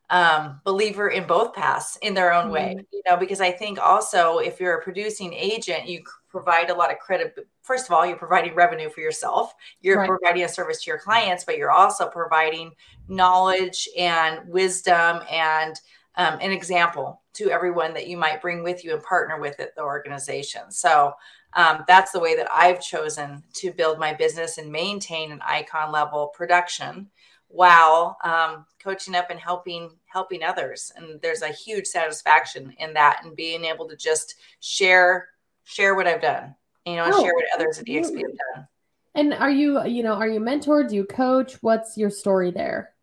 um, 0.09 0.59
believer 0.63 1.09
in 1.09 1.27
both 1.27 1.53
paths 1.53 1.97
in 2.01 2.13
their 2.13 2.33
own 2.33 2.45
mm-hmm. 2.45 2.53
way. 2.53 2.85
You 2.91 3.01
know, 3.07 3.17
because 3.17 3.41
I 3.41 3.51
think 3.51 3.79
also 3.79 4.39
if 4.39 4.59
you're 4.59 4.77
a 4.77 4.83
producing 4.83 5.33
agent, 5.33 5.87
you 5.87 6.03
provide 6.29 6.69
a 6.69 6.75
lot 6.75 6.91
of 6.91 6.99
credit. 6.99 7.35
First 7.61 7.87
of 7.87 7.93
all, 7.93 8.05
you're 8.05 8.17
providing 8.17 8.55
revenue 8.55 8.89
for 8.89 9.01
yourself. 9.01 9.53
You're 9.81 9.99
right. 9.99 10.07
providing 10.07 10.43
a 10.43 10.49
service 10.49 10.83
to 10.83 10.91
your 10.91 10.99
clients, 10.99 11.43
but 11.43 11.57
you're 11.57 11.71
also 11.71 12.07
providing 12.07 12.71
knowledge 13.07 13.87
and 13.97 14.47
wisdom 14.47 15.21
and 15.31 15.79
um, 16.15 16.37
an 16.41 16.51
example 16.51 17.21
to 17.33 17.49
everyone 17.49 17.93
that 17.93 18.07
you 18.07 18.17
might 18.17 18.41
bring 18.41 18.63
with 18.63 18.83
you 18.83 18.93
and 18.93 19.03
partner 19.03 19.39
with 19.39 19.59
at 19.59 19.75
the 19.75 19.81
organization. 19.81 20.71
So 20.71 21.13
um, 21.53 21.83
that's 21.87 22.11
the 22.11 22.19
way 22.19 22.35
that 22.35 22.51
I've 22.51 22.81
chosen 22.81 23.43
to 23.53 23.71
build 23.71 23.99
my 23.99 24.13
business 24.13 24.57
and 24.57 24.71
maintain 24.71 25.31
an 25.31 25.41
icon 25.43 25.91
level 25.91 26.27
production 26.27 27.09
while 27.49 28.17
um, 28.23 28.65
coaching 28.81 29.15
up 29.15 29.29
and 29.29 29.39
helping 29.39 29.91
helping 30.05 30.43
others. 30.43 30.91
And 30.95 31.19
there's 31.21 31.41
a 31.41 31.49
huge 31.49 31.85
satisfaction 31.85 32.73
in 32.79 32.93
that 32.93 33.21
and 33.23 33.35
being 33.35 33.65
able 33.65 33.87
to 33.89 33.95
just 33.95 34.35
share 34.61 35.29
share 35.63 35.95
what 35.95 36.07
I've 36.07 36.21
done, 36.21 36.55
you 36.85 36.95
know, 36.95 37.05
and 37.05 37.13
oh, 37.13 37.21
share 37.21 37.33
what 37.33 37.45
others 37.53 37.79
at 37.79 37.85
EXP 37.85 38.21
have 38.21 38.55
done. 38.55 38.67
And 39.15 39.33
are 39.33 39.49
you, 39.49 39.83
you 39.85 40.03
know, 40.03 40.13
are 40.13 40.27
you 40.27 40.39
mentored? 40.39 40.89
Do 40.89 40.95
you 40.95 41.03
coach? 41.03 41.55
What's 41.61 41.97
your 41.97 42.09
story 42.09 42.51
there? 42.51 42.93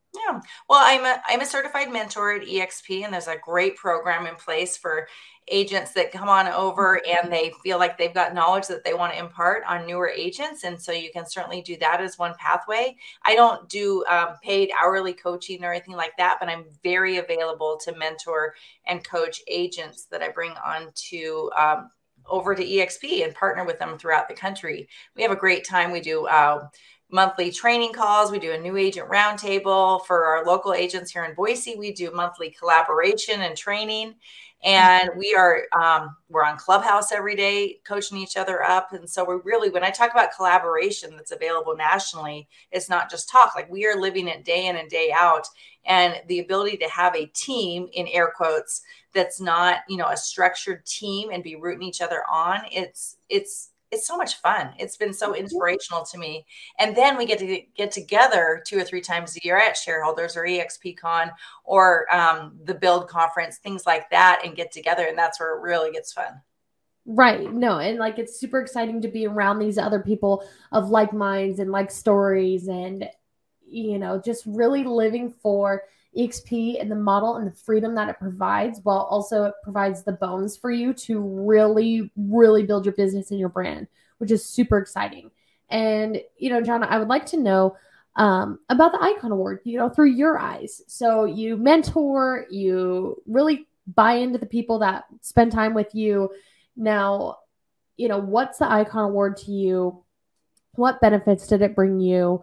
Well, 0.68 0.80
I'm 0.82 1.04
a 1.04 1.20
I'm 1.28 1.40
a 1.40 1.46
certified 1.46 1.92
mentor 1.92 2.32
at 2.32 2.46
EXP, 2.46 3.04
and 3.04 3.12
there's 3.12 3.28
a 3.28 3.36
great 3.36 3.76
program 3.76 4.26
in 4.26 4.34
place 4.36 4.76
for 4.76 5.08
agents 5.48 5.92
that 5.92 6.12
come 6.12 6.28
on 6.28 6.48
over 6.48 7.00
and 7.06 7.32
they 7.32 7.52
feel 7.62 7.78
like 7.78 7.96
they've 7.96 8.14
got 8.14 8.34
knowledge 8.34 8.66
that 8.66 8.84
they 8.84 8.94
want 8.94 9.12
to 9.12 9.18
impart 9.18 9.62
on 9.66 9.86
newer 9.86 10.08
agents. 10.08 10.64
And 10.64 10.80
so 10.80 10.92
you 10.92 11.10
can 11.12 11.28
certainly 11.28 11.62
do 11.62 11.76
that 11.78 12.00
as 12.00 12.18
one 12.18 12.34
pathway. 12.38 12.96
I 13.24 13.36
don't 13.36 13.68
do 13.68 14.04
um, 14.06 14.36
paid 14.42 14.70
hourly 14.80 15.12
coaching 15.12 15.64
or 15.64 15.72
anything 15.72 15.94
like 15.94 16.16
that, 16.18 16.38
but 16.40 16.48
I'm 16.48 16.64
very 16.82 17.18
available 17.18 17.78
to 17.84 17.96
mentor 17.96 18.54
and 18.86 19.04
coach 19.04 19.40
agents 19.48 20.06
that 20.10 20.22
I 20.22 20.30
bring 20.30 20.52
on 20.64 20.88
to 21.10 21.50
um, 21.56 21.90
over 22.28 22.54
to 22.54 22.64
EXP 22.64 23.24
and 23.24 23.34
partner 23.34 23.64
with 23.64 23.78
them 23.78 23.98
throughout 23.98 24.28
the 24.28 24.34
country. 24.34 24.88
We 25.14 25.22
have 25.22 25.30
a 25.30 25.36
great 25.36 25.64
time. 25.64 25.92
We 25.92 26.00
do. 26.00 26.26
Uh, 26.26 26.68
monthly 27.10 27.50
training 27.50 27.92
calls. 27.92 28.30
We 28.30 28.38
do 28.38 28.52
a 28.52 28.58
new 28.58 28.76
agent 28.76 29.08
roundtable 29.08 30.04
for 30.06 30.26
our 30.26 30.44
local 30.44 30.74
agents 30.74 31.10
here 31.10 31.24
in 31.24 31.34
Boise. 31.34 31.76
We 31.76 31.92
do 31.92 32.10
monthly 32.10 32.50
collaboration 32.50 33.42
and 33.42 33.56
training. 33.56 34.14
And 34.64 35.10
we 35.16 35.34
are 35.38 35.64
um, 35.78 36.16
we're 36.28 36.42
on 36.42 36.56
Clubhouse 36.56 37.12
every 37.12 37.36
day, 37.36 37.78
coaching 37.86 38.18
each 38.18 38.36
other 38.36 38.62
up. 38.64 38.92
And 38.92 39.08
so 39.08 39.24
we're 39.24 39.42
really, 39.42 39.68
when 39.68 39.84
I 39.84 39.90
talk 39.90 40.10
about 40.10 40.34
collaboration 40.34 41.14
that's 41.14 41.30
available 41.30 41.76
nationally, 41.76 42.48
it's 42.72 42.88
not 42.88 43.10
just 43.10 43.28
talk. 43.28 43.54
Like 43.54 43.70
we 43.70 43.86
are 43.86 44.00
living 44.00 44.26
it 44.26 44.44
day 44.44 44.66
in 44.66 44.76
and 44.76 44.88
day 44.88 45.12
out. 45.14 45.46
And 45.84 46.20
the 46.26 46.40
ability 46.40 46.78
to 46.78 46.88
have 46.88 47.14
a 47.14 47.26
team 47.26 47.88
in 47.92 48.08
air 48.08 48.32
quotes 48.34 48.82
that's 49.14 49.40
not, 49.40 49.80
you 49.88 49.98
know, 49.98 50.08
a 50.08 50.16
structured 50.16 50.84
team 50.86 51.30
and 51.30 51.44
be 51.44 51.54
rooting 51.54 51.86
each 51.86 52.00
other 52.00 52.22
on. 52.28 52.60
It's 52.72 53.18
it's 53.28 53.70
it's 53.90 54.06
so 54.06 54.16
much 54.16 54.36
fun. 54.36 54.70
It's 54.78 54.96
been 54.96 55.14
so 55.14 55.34
inspirational 55.34 56.04
to 56.06 56.18
me. 56.18 56.46
And 56.78 56.96
then 56.96 57.16
we 57.16 57.24
get 57.26 57.38
to 57.38 57.60
get 57.76 57.90
together 57.90 58.62
two 58.66 58.78
or 58.78 58.84
three 58.84 59.00
times 59.00 59.36
a 59.36 59.40
year 59.44 59.56
at 59.58 59.76
shareholders 59.76 60.36
or 60.36 60.44
EXPCon 60.44 61.30
or 61.64 62.12
um, 62.14 62.58
the 62.64 62.74
build 62.74 63.08
conference, 63.08 63.58
things 63.58 63.86
like 63.86 64.10
that, 64.10 64.42
and 64.44 64.56
get 64.56 64.72
together. 64.72 65.06
And 65.06 65.18
that's 65.18 65.38
where 65.38 65.56
it 65.56 65.60
really 65.60 65.92
gets 65.92 66.12
fun. 66.12 66.40
Right. 67.08 67.52
No, 67.52 67.78
and 67.78 67.98
like 67.98 68.18
it's 68.18 68.40
super 68.40 68.60
exciting 68.60 69.02
to 69.02 69.08
be 69.08 69.26
around 69.26 69.60
these 69.60 69.78
other 69.78 70.00
people 70.00 70.44
of 70.72 70.90
like 70.90 71.12
minds 71.12 71.60
and 71.60 71.70
like 71.70 71.92
stories 71.92 72.66
and 72.66 73.08
you 73.68 73.98
know, 73.98 74.20
just 74.24 74.44
really 74.46 74.84
living 74.84 75.34
for 75.42 75.82
EXP 76.16 76.80
and 76.80 76.90
the 76.90 76.96
model 76.96 77.36
and 77.36 77.46
the 77.46 77.56
freedom 77.56 77.94
that 77.94 78.08
it 78.08 78.18
provides, 78.18 78.80
while 78.82 79.06
also 79.10 79.44
it 79.44 79.54
provides 79.62 80.02
the 80.02 80.12
bones 80.12 80.56
for 80.56 80.70
you 80.70 80.92
to 80.94 81.20
really, 81.20 82.10
really 82.16 82.64
build 82.64 82.84
your 82.84 82.94
business 82.94 83.30
and 83.30 83.40
your 83.40 83.48
brand, 83.48 83.86
which 84.18 84.30
is 84.30 84.44
super 84.44 84.78
exciting. 84.78 85.30
And, 85.68 86.20
you 86.38 86.50
know, 86.50 86.62
John, 86.62 86.84
I 86.84 86.98
would 86.98 87.08
like 87.08 87.26
to 87.26 87.36
know 87.36 87.76
um, 88.16 88.60
about 88.68 88.92
the 88.92 89.02
Icon 89.02 89.32
Award, 89.32 89.60
you 89.64 89.78
know, 89.78 89.88
through 89.88 90.10
your 90.10 90.38
eyes. 90.38 90.82
So 90.86 91.24
you 91.24 91.56
mentor, 91.56 92.46
you 92.50 93.22
really 93.26 93.68
buy 93.94 94.14
into 94.14 94.38
the 94.38 94.46
people 94.46 94.78
that 94.80 95.04
spend 95.20 95.52
time 95.52 95.74
with 95.74 95.94
you. 95.94 96.30
Now, 96.76 97.38
you 97.96 98.08
know, 98.08 98.18
what's 98.18 98.58
the 98.58 98.70
Icon 98.70 99.10
Award 99.10 99.36
to 99.38 99.50
you? 99.50 100.02
What 100.74 101.00
benefits 101.00 101.46
did 101.46 101.62
it 101.62 101.74
bring 101.74 102.00
you? 102.00 102.42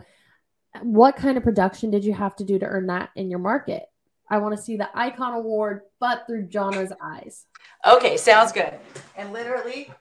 What 0.82 1.16
kind 1.16 1.38
of 1.38 1.44
production 1.44 1.92
did 1.92 2.04
you 2.04 2.14
have 2.14 2.36
to 2.38 2.44
do 2.44 2.58
to 2.60 2.66
earn 2.66 2.88
that 2.88 3.10
in 3.16 3.30
your 3.30 3.40
market? 3.40 3.90
I 4.30 4.38
want 4.38 4.56
to 4.56 4.62
see 4.62 4.78
the 4.78 4.90
icon 4.98 5.34
award, 5.34 5.82
but 6.00 6.26
through 6.26 6.48
Jonna's 6.48 6.92
eyes. 7.02 7.46
Okay, 7.86 8.18
sounds 8.18 8.52
good. 8.52 8.74
And 9.16 9.32
literally, 9.32 9.92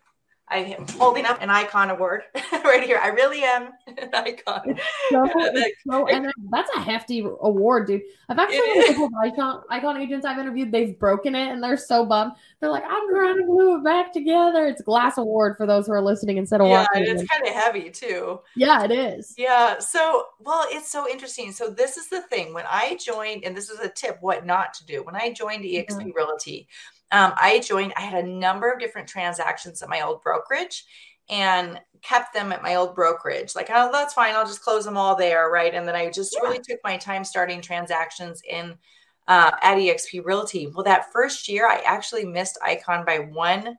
I 0.48 0.58
am 0.58 0.86
holding 0.98 1.24
up 1.24 1.40
an 1.40 1.48
icon 1.48 1.90
award 1.90 2.22
right 2.52 2.82
here. 2.82 3.00
I 3.02 3.08
really 3.08 3.42
am 3.42 3.70
an 3.86 4.10
icon. 4.12 4.78
So, 5.10 5.30
so, 5.90 6.06
and 6.08 6.30
that's 6.50 6.70
a 6.76 6.80
hefty 6.80 7.20
award, 7.40 7.86
dude. 7.86 8.02
I've 8.28 8.38
actually 8.38 8.58
had 8.58 8.84
a 8.84 8.88
couple 8.88 9.06
of 9.06 9.12
icon 9.22 9.62
icon 9.70 9.96
agents 9.96 10.26
I've 10.26 10.38
interviewed. 10.38 10.70
They've 10.70 10.98
broken 10.98 11.34
it 11.34 11.48
and 11.48 11.62
they're 11.62 11.76
so 11.76 12.04
bummed. 12.04 12.32
They're 12.60 12.70
like, 12.70 12.84
I'm 12.86 13.08
trying 13.10 13.38
to 13.38 13.44
glue 13.44 13.78
it 13.78 13.84
back 13.84 14.12
together. 14.12 14.66
It's 14.66 14.80
a 14.80 14.84
glass 14.84 15.16
award 15.16 15.56
for 15.56 15.66
those 15.66 15.86
who 15.86 15.92
are 15.92 16.02
listening 16.02 16.36
instead 16.36 16.60
of 16.60 16.68
yeah, 16.68 16.86
watching. 16.92 17.08
It's 17.08 17.24
kind 17.24 17.46
of 17.46 17.54
heavy 17.54 17.90
too. 17.90 18.40
Yeah, 18.54 18.84
it 18.84 18.90
is. 18.90 19.34
Yeah. 19.38 19.78
So, 19.78 20.26
well, 20.40 20.66
it's 20.68 20.90
so 20.90 21.08
interesting. 21.08 21.52
So 21.52 21.70
this 21.70 21.96
is 21.96 22.08
the 22.08 22.22
thing. 22.22 22.52
When 22.52 22.64
I 22.68 22.98
joined, 23.00 23.44
and 23.44 23.56
this 23.56 23.70
is 23.70 23.78
a 23.80 23.88
tip, 23.88 24.18
what 24.20 24.44
not 24.44 24.74
to 24.74 24.86
do. 24.86 25.02
When 25.02 25.16
I 25.16 25.32
joined 25.32 25.64
EXP 25.64 25.88
mm-hmm. 25.88 26.10
Realty, 26.14 26.68
um, 27.12 27.32
I 27.36 27.60
joined, 27.60 27.92
I 27.96 28.00
had 28.00 28.24
a 28.24 28.28
number 28.28 28.72
of 28.72 28.80
different 28.80 29.08
transactions 29.08 29.82
at 29.82 29.88
my 29.88 30.00
old 30.00 30.22
brokerage 30.22 30.84
and 31.30 31.78
kept 32.02 32.34
them 32.34 32.52
at 32.52 32.62
my 32.62 32.74
old 32.74 32.94
brokerage. 32.94 33.54
Like, 33.54 33.68
oh, 33.70 33.90
that's 33.92 34.14
fine. 34.14 34.34
I'll 34.34 34.46
just 34.46 34.62
close 34.62 34.84
them 34.84 34.96
all 34.96 35.14
there. 35.14 35.48
Right. 35.50 35.74
And 35.74 35.86
then 35.86 35.94
I 35.94 36.10
just 36.10 36.34
yeah. 36.34 36.48
really 36.48 36.60
took 36.62 36.80
my 36.82 36.96
time 36.96 37.24
starting 37.24 37.60
transactions 37.60 38.42
in 38.48 38.76
uh, 39.28 39.52
at 39.62 39.78
EXP 39.78 40.24
Realty. 40.24 40.66
Well, 40.66 40.84
that 40.84 41.12
first 41.12 41.48
year, 41.48 41.68
I 41.68 41.82
actually 41.86 42.24
missed 42.24 42.58
Icon 42.62 43.04
by 43.04 43.18
one 43.18 43.76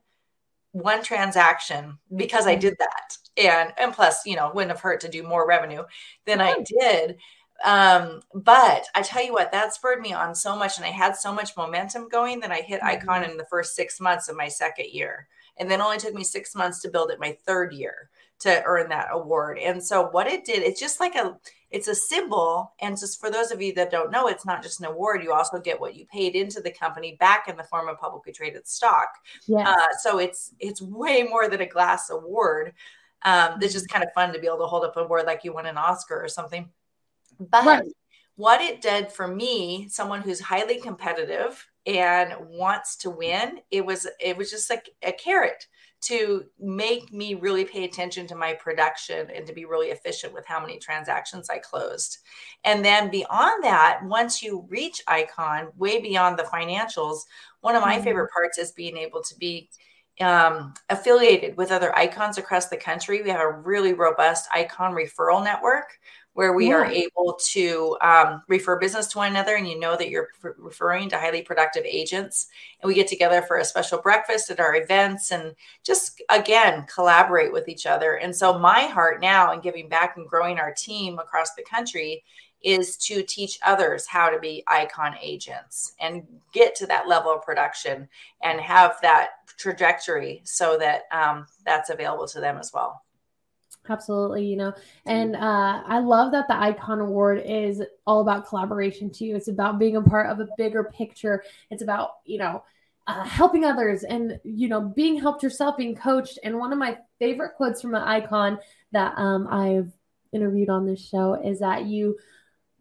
one 0.72 1.04
transaction 1.04 1.98
because 2.16 2.46
I 2.46 2.54
mm-hmm. 2.54 2.60
did 2.60 2.76
that. 2.78 3.16
And 3.36 3.72
and 3.78 3.92
plus, 3.92 4.26
you 4.26 4.36
know, 4.36 4.50
wouldn't 4.54 4.72
have 4.72 4.80
hurt 4.80 5.00
to 5.00 5.08
do 5.08 5.22
more 5.22 5.46
revenue 5.46 5.82
than 6.24 6.40
I 6.40 6.56
did. 6.80 7.16
Um, 7.64 8.20
but 8.34 8.86
I 8.94 9.02
tell 9.02 9.24
you 9.24 9.32
what, 9.32 9.50
that 9.52 9.74
spurred 9.74 10.00
me 10.00 10.12
on 10.12 10.34
so 10.34 10.54
much, 10.54 10.76
and 10.76 10.86
I 10.86 10.90
had 10.90 11.16
so 11.16 11.32
much 11.32 11.56
momentum 11.56 12.08
going 12.08 12.40
that 12.40 12.52
I 12.52 12.60
hit 12.60 12.80
mm-hmm. 12.80 13.08
Icon 13.08 13.24
in 13.24 13.36
the 13.36 13.46
first 13.46 13.74
six 13.74 14.00
months 14.00 14.28
of 14.28 14.36
my 14.36 14.48
second 14.48 14.90
year, 14.90 15.28
and 15.56 15.70
then 15.70 15.80
only 15.80 15.98
took 15.98 16.14
me 16.14 16.24
six 16.24 16.54
months 16.54 16.80
to 16.82 16.90
build 16.90 17.10
it 17.10 17.18
my 17.18 17.36
third 17.46 17.72
year 17.72 18.10
to 18.40 18.62
earn 18.66 18.90
that 18.90 19.08
award. 19.10 19.58
And 19.58 19.82
so 19.82 20.08
what 20.08 20.26
it 20.26 20.44
did, 20.44 20.62
it's 20.62 20.80
just 20.80 21.00
like 21.00 21.14
a 21.14 21.38
it's 21.70 21.88
a 21.88 21.94
symbol. 21.94 22.72
And 22.80 22.98
just 22.98 23.18
for 23.18 23.30
those 23.30 23.50
of 23.50 23.60
you 23.60 23.74
that 23.74 23.90
don't 23.90 24.12
know, 24.12 24.28
it's 24.28 24.46
not 24.46 24.62
just 24.62 24.80
an 24.80 24.86
award. 24.86 25.24
You 25.24 25.32
also 25.32 25.58
get 25.58 25.80
what 25.80 25.96
you 25.96 26.06
paid 26.06 26.36
into 26.36 26.60
the 26.60 26.70
company 26.70 27.16
back 27.18 27.48
in 27.48 27.56
the 27.56 27.64
form 27.64 27.88
of 27.88 27.98
publicly 27.98 28.32
traded 28.32 28.68
stock. 28.68 29.08
Yes. 29.48 29.66
Uh, 29.66 29.96
so 30.02 30.18
it's 30.18 30.52
it's 30.60 30.82
way 30.82 31.22
more 31.22 31.48
than 31.48 31.62
a 31.62 31.66
glass 31.66 32.10
award. 32.10 32.74
Um, 33.22 33.58
it's 33.62 33.72
just 33.72 33.86
mm-hmm. 33.86 33.94
kind 33.94 34.04
of 34.04 34.12
fun 34.12 34.32
to 34.34 34.38
be 34.38 34.46
able 34.46 34.58
to 34.58 34.66
hold 34.66 34.84
up 34.84 34.96
a 34.96 35.00
award 35.00 35.24
like 35.26 35.44
you 35.44 35.54
won 35.54 35.66
an 35.66 35.78
Oscar 35.78 36.22
or 36.22 36.28
something. 36.28 36.68
But 37.38 37.64
right. 37.64 37.84
what 38.36 38.60
it 38.60 38.80
did 38.80 39.10
for 39.10 39.26
me, 39.28 39.88
someone 39.88 40.22
who's 40.22 40.40
highly 40.40 40.80
competitive 40.80 41.66
and 41.86 42.34
wants 42.48 42.96
to 42.96 43.10
win, 43.10 43.60
it 43.70 43.84
was 43.84 44.06
it 44.20 44.36
was 44.36 44.50
just 44.50 44.70
like 44.70 44.90
a 45.02 45.12
carrot 45.12 45.66
to 46.04 46.44
make 46.60 47.12
me 47.12 47.34
really 47.34 47.64
pay 47.64 47.84
attention 47.84 48.26
to 48.26 48.34
my 48.34 48.52
production 48.52 49.30
and 49.34 49.46
to 49.46 49.54
be 49.54 49.64
really 49.64 49.88
efficient 49.88 50.34
with 50.34 50.46
how 50.46 50.60
many 50.60 50.78
transactions 50.78 51.48
I 51.48 51.58
closed. 51.58 52.18
And 52.64 52.84
then 52.84 53.10
beyond 53.10 53.64
that, 53.64 54.00
once 54.04 54.42
you 54.42 54.66
reach 54.68 55.02
Icon, 55.08 55.68
way 55.76 56.02
beyond 56.02 56.38
the 56.38 56.42
financials, 56.42 57.20
one 57.62 57.74
of 57.74 57.82
my 57.82 57.94
mm-hmm. 57.94 58.04
favorite 58.04 58.32
parts 58.32 58.58
is 58.58 58.72
being 58.72 58.98
able 58.98 59.22
to 59.22 59.34
be 59.36 59.70
um, 60.20 60.74
affiliated 60.90 61.56
with 61.56 61.72
other 61.72 61.96
icons 61.96 62.38
across 62.38 62.68
the 62.68 62.76
country. 62.76 63.22
We 63.22 63.30
have 63.30 63.40
a 63.40 63.50
really 63.50 63.94
robust 63.94 64.48
icon 64.52 64.92
referral 64.92 65.42
network 65.42 65.86
where 66.34 66.52
we 66.52 66.68
yeah. 66.68 66.74
are 66.74 66.86
able 66.86 67.38
to 67.40 67.96
um, 68.00 68.42
refer 68.48 68.78
business 68.78 69.06
to 69.06 69.18
one 69.18 69.30
another 69.30 69.54
and 69.54 69.68
you 69.68 69.78
know 69.78 69.96
that 69.96 70.10
you're 70.10 70.28
referring 70.58 71.08
to 71.08 71.18
highly 71.18 71.42
productive 71.42 71.84
agents. 71.84 72.48
And 72.80 72.88
we 72.88 72.94
get 72.94 73.06
together 73.06 73.40
for 73.42 73.58
a 73.58 73.64
special 73.64 73.98
breakfast 73.98 74.50
at 74.50 74.60
our 74.60 74.76
events 74.76 75.30
and 75.30 75.54
just 75.84 76.22
again 76.30 76.86
collaborate 76.92 77.52
with 77.52 77.68
each 77.68 77.86
other. 77.86 78.16
And 78.16 78.34
so 78.34 78.58
my 78.58 78.82
heart 78.82 79.20
now 79.20 79.52
in 79.52 79.60
giving 79.60 79.88
back 79.88 80.16
and 80.16 80.28
growing 80.28 80.58
our 80.58 80.74
team 80.74 81.18
across 81.18 81.54
the 81.54 81.62
country 81.62 82.24
is 82.62 82.96
to 82.96 83.22
teach 83.22 83.58
others 83.62 84.06
how 84.06 84.30
to 84.30 84.38
be 84.40 84.64
icon 84.66 85.14
agents 85.20 85.92
and 86.00 86.26
get 86.52 86.74
to 86.74 86.86
that 86.86 87.06
level 87.06 87.30
of 87.30 87.42
production 87.42 88.08
and 88.42 88.60
have 88.60 88.96
that 89.02 89.46
trajectory 89.58 90.40
so 90.44 90.78
that 90.78 91.02
um, 91.12 91.46
that's 91.64 91.90
available 91.90 92.26
to 92.26 92.40
them 92.40 92.56
as 92.56 92.72
well 92.72 93.04
Absolutely, 93.88 94.46
you 94.46 94.56
know, 94.56 94.72
and 95.04 95.36
uh, 95.36 95.82
I 95.86 95.98
love 95.98 96.32
that 96.32 96.48
the 96.48 96.58
Icon 96.58 97.00
Award 97.00 97.42
is 97.44 97.82
all 98.06 98.22
about 98.22 98.46
collaboration 98.48 99.10
too. 99.10 99.32
It's 99.36 99.48
about 99.48 99.78
being 99.78 99.96
a 99.96 100.02
part 100.02 100.30
of 100.30 100.40
a 100.40 100.48
bigger 100.56 100.84
picture. 100.84 101.44
It's 101.70 101.82
about 101.82 102.12
you 102.24 102.38
know 102.38 102.64
uh, 103.06 103.24
helping 103.24 103.64
others 103.64 104.02
and 104.02 104.38
you 104.44 104.68
know 104.68 104.80
being 104.80 105.18
helped 105.20 105.42
yourself, 105.42 105.76
being 105.76 105.94
coached. 105.94 106.38
And 106.42 106.58
one 106.58 106.72
of 106.72 106.78
my 106.78 106.98
favorite 107.18 107.56
quotes 107.56 107.82
from 107.82 107.94
an 107.94 108.02
Icon 108.02 108.58
that 108.92 109.18
um, 109.18 109.46
I've 109.48 109.92
interviewed 110.32 110.70
on 110.70 110.86
this 110.86 111.06
show 111.06 111.34
is 111.34 111.60
that 111.60 111.84
you 111.84 112.16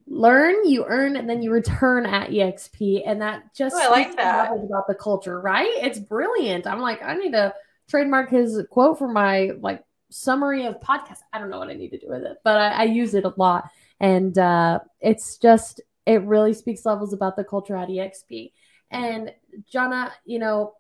learn, 0.07 0.65
you 0.65 0.85
earn, 0.87 1.15
and 1.15 1.29
then 1.29 1.41
you 1.41 1.51
return 1.51 2.05
at 2.05 2.29
EXP. 2.29 3.03
And 3.05 3.21
that 3.21 3.53
just 3.53 3.75
oh, 3.75 3.81
I 3.81 3.89
like 3.89 4.15
that 4.15 4.51
about 4.51 4.87
the 4.87 4.95
culture, 4.95 5.39
right? 5.39 5.71
It's 5.75 5.99
brilliant. 5.99 6.67
I'm 6.67 6.79
like, 6.79 7.03
I 7.03 7.15
need 7.15 7.31
to 7.31 7.53
trademark 7.89 8.29
his 8.29 8.61
quote 8.69 8.97
for 8.97 9.07
my 9.07 9.51
like 9.59 9.83
summary 10.13 10.65
of 10.65 10.79
podcast. 10.79 11.19
I 11.31 11.39
don't 11.39 11.49
know 11.49 11.59
what 11.59 11.69
I 11.69 11.73
need 11.73 11.89
to 11.89 11.97
do 11.97 12.07
with 12.09 12.23
it, 12.23 12.37
but 12.43 12.57
I, 12.57 12.69
I 12.69 12.83
use 12.83 13.13
it 13.13 13.25
a 13.25 13.33
lot. 13.37 13.69
And 13.99 14.37
uh, 14.37 14.79
it's 15.01 15.37
just, 15.37 15.81
it 16.05 16.21
really 16.23 16.53
speaks 16.53 16.85
levels 16.85 17.13
about 17.13 17.35
the 17.35 17.43
culture 17.43 17.75
at 17.75 17.89
EXP. 17.89 18.51
And 18.91 19.31
Jonna, 19.73 20.11
you 20.25 20.39
know, 20.39 20.73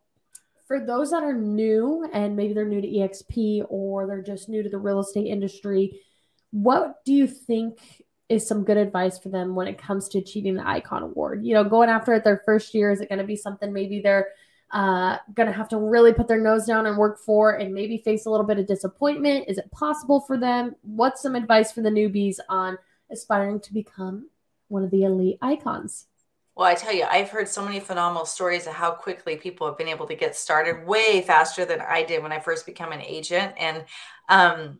for 0.67 0.79
those 0.79 1.11
that 1.11 1.23
are 1.23 1.33
new 1.33 2.07
and 2.13 2.35
maybe 2.35 2.53
they're 2.53 2.65
new 2.65 2.81
to 2.81 2.87
EXP 2.87 3.65
or 3.69 4.07
they're 4.07 4.21
just 4.21 4.49
new 4.49 4.63
to 4.63 4.69
the 4.69 4.77
real 4.77 4.99
estate 4.99 5.27
industry, 5.27 5.99
what 6.51 7.03
do 7.03 7.13
you 7.13 7.27
think 7.27 7.79
is 8.29 8.47
some 8.47 8.63
good 8.63 8.77
advice 8.77 9.17
for 9.19 9.29
them 9.29 9.55
when 9.55 9.67
it 9.67 9.77
comes 9.77 10.07
to 10.09 10.17
achieving 10.17 10.55
the 10.55 10.67
icon 10.67 11.03
award 11.03 11.43
you 11.43 11.53
know 11.53 11.63
going 11.63 11.89
after 11.89 12.13
it 12.13 12.23
their 12.23 12.41
first 12.45 12.73
year 12.73 12.89
is 12.89 13.01
it 13.01 13.09
going 13.09 13.19
to 13.19 13.25
be 13.25 13.35
something 13.35 13.73
maybe 13.73 13.99
they're 13.99 14.27
uh, 14.73 15.17
going 15.35 15.47
to 15.47 15.53
have 15.53 15.69
to 15.69 15.77
really 15.77 16.11
put 16.11 16.27
their 16.27 16.41
nose 16.41 16.65
down 16.65 16.87
and 16.87 16.97
work 16.97 17.19
for 17.19 17.51
and 17.51 17.73
maybe 17.73 17.97
face 17.97 18.25
a 18.25 18.29
little 18.29 18.45
bit 18.45 18.57
of 18.57 18.65
disappointment. 18.65 19.45
Is 19.47 19.59
it 19.59 19.71
possible 19.71 20.19
for 20.19 20.35
them? 20.35 20.75
What's 20.81 21.21
some 21.21 21.35
advice 21.35 21.71
for 21.71 21.81
the 21.81 21.89
newbies 21.89 22.37
on 22.49 22.77
aspiring 23.11 23.59
to 23.61 23.73
become 23.73 24.29
one 24.69 24.83
of 24.83 24.89
the 24.89 25.03
elite 25.03 25.37
icons? 25.41 26.07
Well, 26.55 26.67
I 26.67 26.73
tell 26.73 26.93
you, 26.93 27.03
I've 27.03 27.29
heard 27.29 27.47
so 27.47 27.63
many 27.63 27.79
phenomenal 27.79 28.25
stories 28.25 28.67
of 28.67 28.73
how 28.73 28.91
quickly 28.91 29.37
people 29.37 29.67
have 29.67 29.77
been 29.77 29.87
able 29.87 30.07
to 30.07 30.15
get 30.15 30.35
started 30.35 30.85
way 30.85 31.21
faster 31.21 31.65
than 31.65 31.81
I 31.81 32.03
did 32.03 32.21
when 32.21 32.31
I 32.31 32.39
first 32.39 32.65
became 32.65 32.91
an 32.91 33.01
agent. 33.01 33.53
And 33.57 33.85
um, 34.29 34.79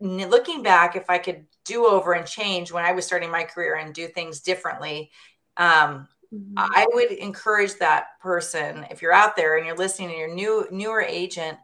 looking 0.00 0.62
back, 0.62 0.94
if 0.94 1.10
I 1.10 1.18
could 1.18 1.46
do 1.64 1.86
over 1.86 2.12
and 2.12 2.26
change 2.26 2.72
when 2.72 2.84
I 2.84 2.92
was 2.92 3.06
starting 3.06 3.30
my 3.30 3.44
career 3.44 3.76
and 3.76 3.94
do 3.94 4.08
things 4.08 4.40
differently, 4.40 5.10
um, 5.56 6.08
mm-hmm. 6.32 6.54
I 6.56 6.86
would 6.92 7.12
encourage 7.12 7.74
that 7.74 8.18
person 8.20 8.86
if 8.90 9.02
you're 9.02 9.12
out 9.12 9.36
there 9.36 9.56
and 9.56 9.66
you're 9.66 9.76
listening 9.76 10.10
and 10.10 10.18
you're 10.18 10.34
new 10.34 10.66
newer 10.70 11.02
agent. 11.02 11.58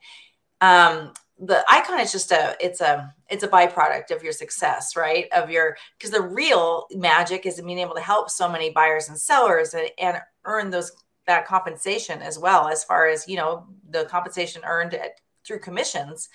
Um, 0.61 1.13
the 1.41 1.65
icon 1.69 2.01
is 2.01 2.11
just 2.11 2.33
a 2.33 2.57
it's 2.61 2.81
a 2.81 3.15
it's 3.31 3.45
a 3.45 3.49
byproduct 3.49 4.11
of 4.11 4.23
your 4.23 4.33
success 4.33 4.97
right 4.97 5.27
of 5.33 5.51
your 5.51 5.77
because 5.97 6.11
the 6.11 6.21
real 6.21 6.87
magic 6.93 7.47
is 7.47 7.61
being 7.61 7.79
able 7.79 7.95
to 7.95 8.01
help 8.01 8.29
so 8.29 8.49
many 8.49 8.71
buyers 8.71 9.09
and 9.09 9.19
sellers 9.19 9.73
and, 9.75 9.89
and 9.99 10.19
earn 10.45 10.71
those 10.71 10.91
that 11.27 11.47
compensation 11.47 12.23
as 12.23 12.39
well 12.39 12.69
as 12.69 12.83
far 12.83 13.07
as 13.07 13.29
you 13.29 13.37
know 13.37 13.67
the 13.91 14.05
compensation 14.07 14.63
earned 14.65 14.95
at, 14.95 15.13
through 15.47 15.61
commissions 15.61 16.29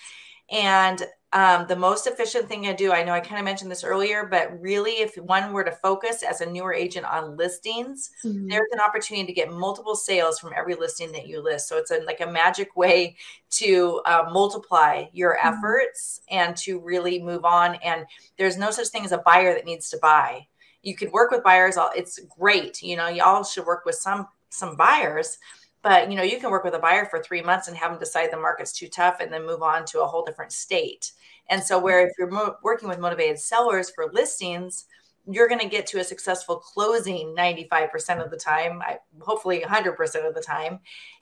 and 0.50 1.02
um, 1.34 1.66
the 1.66 1.74
most 1.74 2.06
efficient 2.06 2.48
thing 2.48 2.68
I 2.68 2.72
do, 2.72 2.92
I 2.92 3.02
know 3.02 3.12
I 3.12 3.18
kind 3.18 3.40
of 3.40 3.44
mentioned 3.44 3.68
this 3.68 3.82
earlier, 3.82 4.24
but 4.24 4.58
really, 4.60 4.92
if 4.92 5.16
one 5.16 5.52
were 5.52 5.64
to 5.64 5.72
focus 5.72 6.22
as 6.22 6.40
a 6.40 6.46
newer 6.46 6.72
agent 6.72 7.06
on 7.06 7.36
listings, 7.36 8.12
mm-hmm. 8.24 8.46
there's 8.46 8.70
an 8.72 8.78
opportunity 8.78 9.26
to 9.26 9.32
get 9.32 9.50
multiple 9.50 9.96
sales 9.96 10.38
from 10.38 10.52
every 10.56 10.76
listing 10.76 11.10
that 11.10 11.26
you 11.26 11.42
list. 11.42 11.68
So 11.68 11.76
it's 11.76 11.90
a, 11.90 11.98
like 12.04 12.20
a 12.20 12.26
magic 12.26 12.76
way 12.76 13.16
to 13.50 14.00
uh, 14.06 14.26
multiply 14.30 15.06
your 15.12 15.36
mm-hmm. 15.36 15.48
efforts 15.48 16.20
and 16.30 16.56
to 16.58 16.78
really 16.78 17.20
move 17.20 17.44
on. 17.44 17.74
And 17.82 18.06
there's 18.38 18.56
no 18.56 18.70
such 18.70 18.88
thing 18.88 19.04
as 19.04 19.10
a 19.10 19.18
buyer 19.18 19.54
that 19.54 19.66
needs 19.66 19.90
to 19.90 19.98
buy. 19.98 20.46
You 20.84 20.94
can 20.94 21.10
work 21.10 21.32
with 21.32 21.42
buyers. 21.42 21.76
It's 21.96 22.20
great. 22.38 22.80
You 22.80 22.96
know, 22.96 23.08
y'all 23.08 23.42
should 23.42 23.66
work 23.66 23.84
with 23.84 23.96
some 23.96 24.28
some 24.50 24.76
buyers 24.76 25.38
but 25.84 26.10
you 26.10 26.16
know 26.16 26.24
you 26.24 26.40
can 26.40 26.50
work 26.50 26.64
with 26.64 26.74
a 26.74 26.80
buyer 26.80 27.04
for 27.04 27.22
three 27.22 27.42
months 27.42 27.68
and 27.68 27.76
have 27.76 27.92
them 27.92 28.00
decide 28.00 28.32
the 28.32 28.36
market's 28.36 28.72
too 28.72 28.88
tough 28.88 29.20
and 29.20 29.32
then 29.32 29.46
move 29.46 29.62
on 29.62 29.84
to 29.84 30.02
a 30.02 30.06
whole 30.06 30.24
different 30.24 30.50
state. 30.50 31.12
And 31.50 31.62
so 31.62 31.78
where 31.78 32.04
if 32.04 32.12
you're 32.18 32.30
mo- 32.30 32.56
working 32.62 32.88
with 32.88 32.98
motivated 32.98 33.38
sellers 33.38 33.90
for 33.90 34.10
listings 34.12 34.86
you're 35.26 35.48
going 35.48 35.60
to 35.60 35.68
get 35.68 35.86
to 35.86 36.00
a 36.00 36.04
successful 36.04 36.56
closing 36.56 37.34
95% 37.34 38.22
of 38.22 38.30
the 38.30 38.36
time 38.36 38.82
I, 38.82 38.98
hopefully 39.20 39.60
100% 39.60 40.28
of 40.28 40.34
the 40.34 40.42
time. 40.42 40.80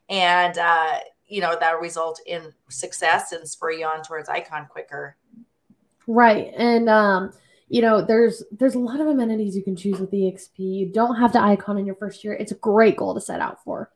And 0.09 0.59
uh, 0.59 0.99
you 1.33 1.41
know 1.41 1.57
that'll 1.59 1.81
result 1.81 2.21
in 2.27 2.53
success 2.69 3.33
and 3.33 3.49
spur 3.49 3.73
you 3.73 3.87
on 3.87 4.03
towards 4.03 4.29
icon 4.29 4.67
quicker. 4.71 5.17
Right. 6.07 6.53
And 6.57 6.89
um 6.89 7.33
you 7.69 7.81
know 7.81 8.03
there's 8.03 8.43
there's 8.53 8.75
a 8.75 8.79
lot 8.79 9.01
of 9.01 9.07
amenities 9.07 9.57
you 9.57 9.63
can 9.63 9.75
choose 9.75 9.99
with 9.99 10.11
exp 10.13 10.51
you 10.59 10.93
don't 10.93 11.17
have 11.17 11.33
to 11.33 11.41
icon 11.41 11.79
in 11.79 11.87
your 11.87 11.95
first 11.95 12.23
year. 12.23 12.35
It's 12.35 12.53
a 12.53 12.57
great 12.57 12.97
goal 12.97 13.15
to 13.15 13.21
set 13.21 13.41
out 13.41 13.65
for 13.65 13.91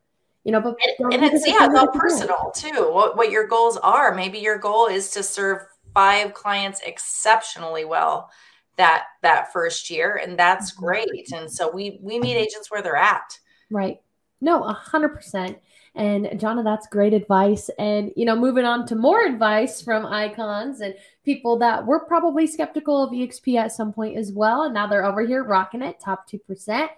you 0.46 0.52
know, 0.52 0.61
but 0.61 0.76
and, 1.00 1.12
and 1.12 1.24
it's 1.24 1.44
yeah, 1.44 1.66
it's 1.66 1.74
all 1.74 1.88
personal 1.88 2.52
too. 2.54 2.88
What 2.92 3.16
what 3.16 3.32
your 3.32 3.48
goals 3.48 3.78
are. 3.78 4.14
Maybe 4.14 4.38
your 4.38 4.59
goal 4.59 4.87
is 4.87 5.11
to 5.11 5.22
serve 5.24 5.59
five 5.92 6.35
clients 6.35 6.80
exceptionally 6.87 7.85
well 7.85 8.30
that 8.76 9.06
that 9.22 9.52
first 9.52 9.90
year, 9.90 10.20
and 10.22 10.38
that's 10.38 10.70
mm-hmm. 10.70 10.85
great. 10.85 11.32
And 11.32 11.50
so 11.50 11.68
we 11.74 11.98
we 12.00 12.20
meet 12.20 12.37
agents 12.37 12.70
where 12.70 12.80
they're 12.80 12.94
at. 12.94 13.37
Right. 13.72 14.00
No, 14.40 14.62
a 14.62 14.72
hundred 14.72 15.16
percent. 15.16 15.59
And 15.96 16.26
Jonna, 16.26 16.62
that's 16.62 16.87
great 16.87 17.12
advice. 17.12 17.68
And 17.80 18.12
you 18.14 18.24
know, 18.24 18.37
moving 18.37 18.64
on 18.64 18.87
to 18.87 18.94
more 18.94 19.26
advice 19.26 19.82
from 19.82 20.06
icons 20.06 20.80
and 20.80 20.94
people 21.24 21.59
that 21.59 21.85
were 21.85 22.04
probably 22.04 22.46
skeptical 22.46 23.02
of 23.02 23.11
EXP 23.11 23.59
at 23.59 23.72
some 23.72 23.92
point 23.92 24.16
as 24.16 24.30
well, 24.30 24.62
and 24.62 24.74
now 24.74 24.87
they're 24.87 25.04
over 25.04 25.22
here 25.22 25.42
rocking 25.42 25.82
it, 25.82 25.98
top 25.98 26.28
two 26.28 26.38
percent. 26.38 26.88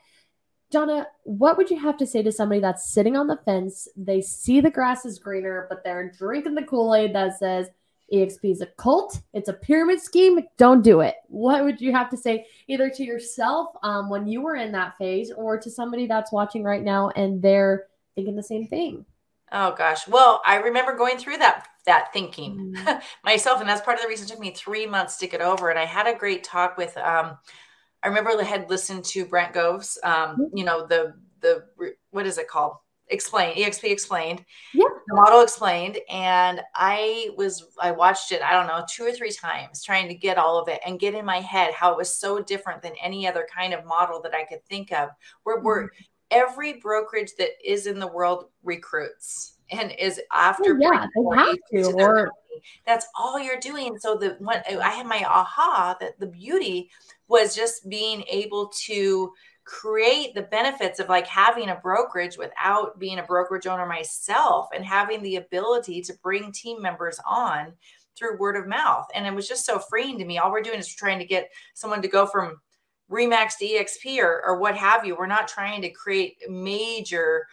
Jonna, 0.73 1.07
what 1.23 1.57
would 1.57 1.71
you 1.71 1.79
have 1.79 1.97
to 1.97 2.07
say 2.07 2.23
to 2.23 2.33
somebody 2.33 2.61
that's 2.61 2.91
sitting 2.91 3.17
on 3.17 3.27
the 3.27 3.39
fence? 3.45 3.89
They 3.97 4.21
see 4.21 4.61
the 4.61 4.71
grass 4.71 5.07
is 5.07 5.19
greener, 5.19 5.67
but 5.69 5.83
they're 5.83 6.11
drinking 6.11 6.55
the 6.55 6.65
Kool 6.65 6.95
Aid 6.95 7.15
that 7.15 7.39
says 7.39 7.69
EXP 8.13 8.53
is 8.53 8.61
a 8.61 8.67
cult, 8.67 9.21
it's 9.35 9.49
a 9.49 9.55
pyramid 9.55 10.01
scheme, 10.01 10.41
don't 10.57 10.83
do 10.83 11.01
it. 11.01 11.17
What 11.29 11.65
would 11.65 11.81
you 11.81 11.93
have 11.93 12.09
to 12.11 12.17
say 12.17 12.47
either 12.67 12.91
to 12.91 13.05
yourself 13.05 13.69
um, 13.83 14.09
when 14.09 14.27
you 14.27 14.41
were 14.41 14.57
in 14.57 14.73
that 14.73 14.97
phase 14.99 15.31
or 15.31 15.59
to 15.59 15.71
somebody 15.71 16.07
that's 16.07 16.33
watching 16.33 16.63
right 16.63 16.83
now 16.83 17.11
and 17.11 17.43
they're 17.43 17.87
thinking 18.15 18.37
the 18.37 18.43
same 18.43 18.67
thing? 18.67 19.05
Oh 19.53 19.75
gosh. 19.75 20.07
Well, 20.07 20.43
I 20.45 20.57
remember 20.57 20.97
going 20.97 21.19
through 21.19 21.39
that 21.39 21.67
that 21.87 22.13
thinking 22.13 22.75
mm. 22.77 23.03
myself, 23.25 23.61
and 23.61 23.69
that's 23.69 23.81
part 23.81 23.97
of 23.97 24.03
the 24.03 24.09
reason 24.09 24.27
it 24.27 24.31
took 24.31 24.41
me 24.41 24.53
three 24.53 24.87
months 24.87 25.17
to 25.19 25.27
get 25.27 25.41
over. 25.41 25.71
And 25.71 25.79
I 25.79 25.87
had 25.87 26.07
a 26.07 26.19
great 26.19 26.45
talk 26.45 26.77
with 26.77 26.97
um, 26.99 27.39
I 28.03 28.09
remember 28.09 28.31
I 28.31 28.45
had 28.45 28.71
listened 28.71 29.05
to 29.07 29.25
Brent 29.25 29.53
Gove's, 29.53 29.99
um, 30.05 30.13
mm-hmm. 30.13 30.57
you 30.57 30.65
know, 30.65 30.87
the 30.87 31.15
the 31.41 31.65
what 32.11 32.27
is 32.27 32.39
it 32.39 32.49
called? 32.49 32.75
Explain 33.11 33.57
EXP 33.57 33.91
explained, 33.91 34.45
yeah, 34.75 34.85
the 35.07 35.15
model 35.15 35.41
explained, 35.41 35.99
and 36.11 36.61
I 36.75 37.31
was 37.37 37.65
I 37.81 37.91
watched 37.91 38.33
it 38.33 38.43
I 38.43 38.53
don't 38.53 38.67
know 38.67 38.85
two 38.93 39.05
or 39.05 39.13
three 39.13 39.33
times 39.33 39.83
trying 39.83 40.09
to 40.09 40.15
get 40.15 40.37
all 40.37 40.61
of 40.61 40.69
it 40.69 40.81
and 40.85 41.01
get 41.01 41.15
in 41.15 41.25
my 41.25 41.41
head 41.41 41.73
how 41.73 41.91
it 41.93 41.97
was 41.97 42.15
so 42.15 42.43
different 42.43 42.83
than 42.83 42.93
any 43.03 43.27
other 43.27 43.47
kind 43.55 43.73
of 43.73 43.87
model 43.87 44.21
that 44.23 44.35
I 44.35 44.45
could 44.45 44.65
think 44.67 44.93
of. 44.93 45.09
Where 45.45 45.57
mm-hmm. 45.57 45.67
we're 45.67 45.89
every 46.31 46.75
brokerage 46.75 47.33
that 47.39 47.51
is 47.65 47.87
in 47.87 47.99
the 47.99 48.07
world 48.07 48.47
recruits 48.63 49.58
and 49.71 49.93
is 49.99 50.21
after 50.33 50.75
oh, 50.75 50.79
yeah 50.81 51.07
they 51.15 51.37
have 51.37 51.57
to, 51.73 51.93
or 51.93 52.31
that's 52.87 53.07
all 53.19 53.39
you're 53.39 53.61
doing. 53.61 53.99
So 53.99 54.17
the 54.17 54.37
when 54.41 54.63
i 54.67 54.91
had 54.91 55.07
my 55.07 55.25
aha 55.25 55.97
that 56.01 56.19
the 56.19 56.27
beauty 56.27 56.91
was 57.29 57.55
just 57.55 57.89
being 57.89 58.25
able 58.31 58.69
to 58.87 59.33
create 59.65 60.35
the 60.35 60.43
benefits 60.43 60.99
of 60.99 61.11
like 61.11 61.27
having 61.27 61.69
a 61.69 61.77
brokerage 61.77 62.39
without 62.39 62.99
being 62.99 63.19
a 63.19 63.23
brokerage 63.23 63.67
owner 63.67 63.85
myself 63.85 64.69
and 64.75 64.85
having 64.85 65.23
the 65.23 65.37
ability 65.37 66.01
to 66.01 66.15
bring 66.23 66.51
team 66.51 66.81
members 66.81 67.21
on 67.27 67.75
through 68.19 68.39
word 68.39 68.57
of 68.57 68.67
mouth. 68.67 69.07
And 69.15 69.27
it 69.27 69.35
was 69.35 69.47
just 69.47 69.67
so 69.67 69.79
freeing 69.79 70.19
to 70.19 70.25
me. 70.25 70.39
All 70.39 70.51
we're 70.51 70.63
doing 70.63 70.79
is 70.79 70.93
trying 70.93 71.19
to 71.19 71.27
get 71.27 71.51
someone 71.75 72.01
to 72.01 72.09
go 72.09 72.27
from 72.27 72.61
RE/MAX 73.11 73.57
to 73.57 73.67
exp 73.67 74.19
or, 74.19 74.43
or 74.45 74.59
what 74.59 74.77
have 74.77 75.05
you. 75.05 75.15
We're 75.17 75.27
not 75.27 75.49
trying 75.49 75.83
to 75.83 75.91
create 75.91 76.39
major 76.49 77.47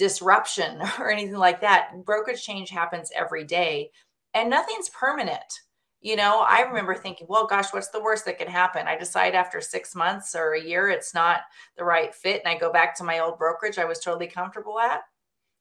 disruption 0.00 0.80
or 0.98 1.10
anything 1.10 1.36
like 1.36 1.60
that 1.60 1.92
brokerage 2.04 2.42
change 2.42 2.70
happens 2.70 3.12
every 3.14 3.44
day 3.44 3.90
and 4.34 4.50
nothing's 4.50 4.88
permanent 4.88 5.60
you 6.02 6.16
know, 6.16 6.40
I 6.48 6.62
remember 6.62 6.94
thinking, 6.94 7.26
well, 7.28 7.46
gosh, 7.46 7.72
what's 7.72 7.88
the 7.88 8.00
worst 8.00 8.24
that 8.24 8.38
can 8.38 8.48
happen? 8.48 8.88
I 8.88 8.96
decide 8.96 9.34
after 9.34 9.60
six 9.60 9.94
months 9.94 10.34
or 10.34 10.54
a 10.54 10.62
year 10.62 10.88
it's 10.88 11.12
not 11.12 11.42
the 11.76 11.84
right 11.84 12.14
fit, 12.14 12.40
and 12.42 12.50
I 12.50 12.58
go 12.58 12.72
back 12.72 12.94
to 12.96 13.04
my 13.04 13.18
old 13.18 13.38
brokerage 13.38 13.78
I 13.78 13.84
was 13.84 13.98
totally 13.98 14.26
comfortable 14.26 14.80
at. 14.80 15.02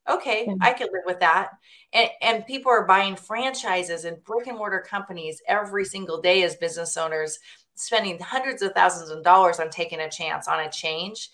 Okay, 0.09 0.45
mm-hmm. 0.47 0.63
I 0.63 0.71
could 0.71 0.89
live 0.93 1.03
with 1.05 1.19
that. 1.19 1.49
And, 1.91 2.09
and 2.21 2.45
people 2.45 2.71
are 2.71 2.87
buying 2.87 3.17
franchises 3.17 4.05
and 4.05 4.23
brick 4.23 4.47
and 4.47 4.57
mortar 4.57 4.79
companies 4.79 5.41
every 5.45 5.83
single 5.83 6.21
day 6.21 6.43
as 6.43 6.55
business 6.55 6.95
owners, 6.95 7.37
spending 7.75 8.17
hundreds 8.19 8.61
of 8.61 8.71
thousands 8.71 9.09
of 9.09 9.25
dollars 9.25 9.59
on 9.59 9.69
taking 9.69 9.99
a 9.99 10.09
chance 10.09 10.47
on 10.47 10.61
a 10.61 10.71
change 10.71 11.29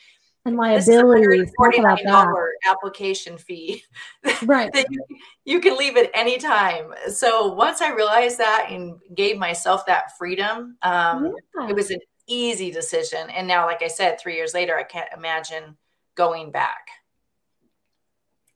and 0.45 0.55
liability. 0.55 1.51
$49 1.59 2.47
application 2.69 3.37
fee. 3.37 3.83
Right. 4.43 4.71
that 4.73 4.87
you, 4.89 5.03
you, 5.43 5.59
can 5.59 5.77
leave 5.77 5.97
at 5.97 6.09
any 6.13 6.37
time. 6.37 6.93
So 7.09 7.53
once 7.53 7.81
I 7.81 7.93
realized 7.93 8.37
that 8.37 8.67
and 8.69 8.99
gave 9.13 9.37
myself 9.37 9.85
that 9.85 10.17
freedom, 10.17 10.77
um, 10.81 11.35
yeah. 11.57 11.69
it 11.69 11.75
was 11.75 11.91
an 11.91 11.99
easy 12.27 12.71
decision. 12.71 13.29
And 13.29 13.47
now, 13.47 13.65
like 13.65 13.81
I 13.81 13.87
said, 13.87 14.19
three 14.19 14.35
years 14.35 14.53
later, 14.53 14.77
I 14.77 14.83
can't 14.83 15.09
imagine 15.15 15.77
going 16.15 16.51
back. 16.51 16.87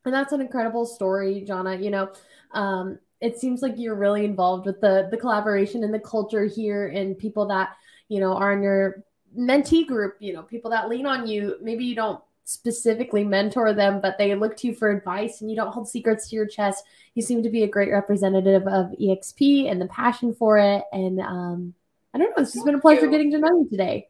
And 0.06 0.14
that's 0.14 0.34
an 0.34 0.42
incredible 0.42 0.86
story, 0.86 1.46
Jonna. 1.48 1.84
You 1.84 1.92
know, 1.92 2.12
um, 2.52 3.00
it 3.22 3.38
seems 3.38 3.62
like 3.62 3.74
you're 3.78 3.96
really 3.96 4.26
involved 4.26 4.66
with 4.66 4.82
the 4.82 5.08
the 5.12 5.18
collaboration 5.18 5.84
and 5.84 5.94
the 5.94 6.00
culture 6.00 6.46
here 6.46 6.88
and 6.88 7.18
people 7.18 7.48
that, 7.48 7.70
you 8.08 8.20
know, 8.20 8.34
are 8.34 8.54
in 8.54 8.64
your 8.64 9.04
mentee 9.38 9.86
group, 9.86 10.16
you 10.20 10.34
know, 10.34 10.44
people 10.44 10.72
that 10.72 10.90
lean 10.90 11.06
on 11.06 11.28
you. 11.28 11.58
Maybe 11.62 11.86
you 11.86 11.96
don't 11.96 12.22
specifically 12.50 13.24
mentor 13.24 13.74
them, 13.74 14.02
but 14.02 14.18
they 14.18 14.34
look 14.34 14.58
to 14.58 14.68
you 14.68 14.74
for 14.74 14.90
advice 14.90 15.42
and 15.42 15.50
you 15.50 15.56
don't 15.56 15.72
hold 15.72 15.88
secrets 15.88 16.30
to 16.30 16.36
your 16.36 16.48
chest. 16.48 16.84
You 17.14 17.22
seem 17.22 17.44
to 17.44 17.50
be 17.50 17.64
a 17.64 17.68
great 17.68 17.92
representative 17.92 18.64
of 18.68 18.88
EXP 19.00 19.70
and 19.70 19.80
the 19.80 19.88
passion 19.88 20.34
for 20.34 20.58
it. 20.58 20.84
And 20.92 21.20
um, 21.20 21.74
I 22.14 22.18
don't 22.18 22.30
know, 22.30 22.42
it's 22.42 22.54
just 22.54 22.66
been 22.66 22.76
a 22.76 22.80
pleasure 22.80 23.08
getting 23.08 23.32
to 23.32 23.38
know 23.38 23.50
you 23.50 23.70
today. 23.70 24.10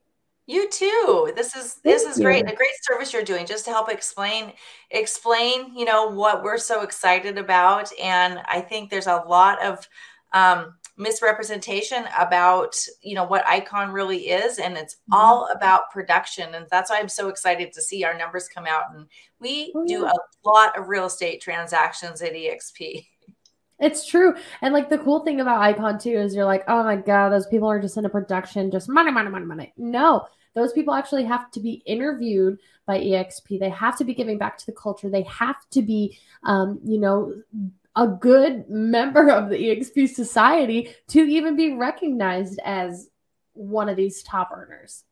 You 0.49 0.67
too. 0.67 1.31
This 1.35 1.55
is 1.55 1.75
this 1.83 2.03
Thank 2.03 2.15
is 2.15 2.23
great. 2.23 2.51
A 2.51 2.55
great 2.55 2.71
service 2.81 3.13
you're 3.13 3.21
doing 3.21 3.45
just 3.45 3.65
to 3.65 3.71
help 3.71 3.87
explain 3.87 4.51
explain, 4.89 5.75
you 5.77 5.85
know, 5.85 6.07
what 6.07 6.41
we're 6.41 6.57
so 6.57 6.81
excited 6.81 7.37
about. 7.37 7.91
And 8.01 8.39
I 8.47 8.61
think 8.61 8.89
there's 8.89 9.05
a 9.05 9.23
lot 9.27 9.63
of 9.63 9.87
um, 10.33 10.73
misrepresentation 10.99 12.03
about 12.19 12.75
you 13.01 13.15
know 13.15 13.23
what 13.23 13.47
icon 13.47 13.91
really 13.91 14.29
is 14.29 14.59
and 14.59 14.77
it's 14.77 14.95
mm-hmm. 14.95 15.13
all 15.13 15.47
about 15.55 15.89
production 15.91 16.53
and 16.53 16.67
that's 16.69 16.89
why 16.89 16.99
i'm 16.99 17.07
so 17.07 17.29
excited 17.29 17.71
to 17.71 17.81
see 17.81 18.03
our 18.03 18.17
numbers 18.17 18.49
come 18.53 18.65
out 18.67 18.83
and 18.93 19.07
we 19.39 19.71
oh, 19.75 19.87
do 19.87 20.05
a 20.05 20.13
lot 20.43 20.77
of 20.77 20.89
real 20.89 21.05
estate 21.05 21.41
transactions 21.41 22.21
at 22.21 22.33
exp 22.33 23.07
it's 23.79 24.05
true 24.05 24.35
and 24.61 24.73
like 24.73 24.89
the 24.89 24.97
cool 24.97 25.21
thing 25.21 25.39
about 25.39 25.61
icon 25.61 25.97
too 25.97 26.11
is 26.11 26.35
you're 26.35 26.43
like 26.43 26.65
oh 26.67 26.83
my 26.83 26.97
god 26.97 27.29
those 27.29 27.47
people 27.47 27.69
are 27.69 27.81
just 27.81 27.95
in 27.95 28.03
a 28.03 28.09
production 28.09 28.69
just 28.69 28.89
money 28.89 29.11
money 29.11 29.29
money 29.29 29.45
money. 29.45 29.73
No 29.77 30.27
those 30.55 30.73
people 30.73 30.93
actually 30.93 31.23
have 31.23 31.49
to 31.51 31.61
be 31.61 31.81
interviewed 31.85 32.57
by 32.85 32.99
exp 32.99 33.57
they 33.57 33.69
have 33.69 33.97
to 33.97 34.03
be 34.03 34.13
giving 34.13 34.37
back 34.37 34.57
to 34.57 34.65
the 34.65 34.73
culture. 34.73 35.09
They 35.09 35.23
have 35.23 35.57
to 35.71 35.81
be 35.81 36.17
um, 36.43 36.79
you 36.83 36.99
know 36.99 37.33
a 37.95 38.07
good 38.07 38.69
member 38.69 39.29
of 39.29 39.49
the 39.49 39.57
EXP 39.57 40.09
society 40.09 40.93
to 41.09 41.21
even 41.21 41.55
be 41.55 41.73
recognized 41.73 42.59
as 42.63 43.09
one 43.53 43.89
of 43.89 43.97
these 43.97 44.23
top 44.23 44.51
earners. 44.53 45.03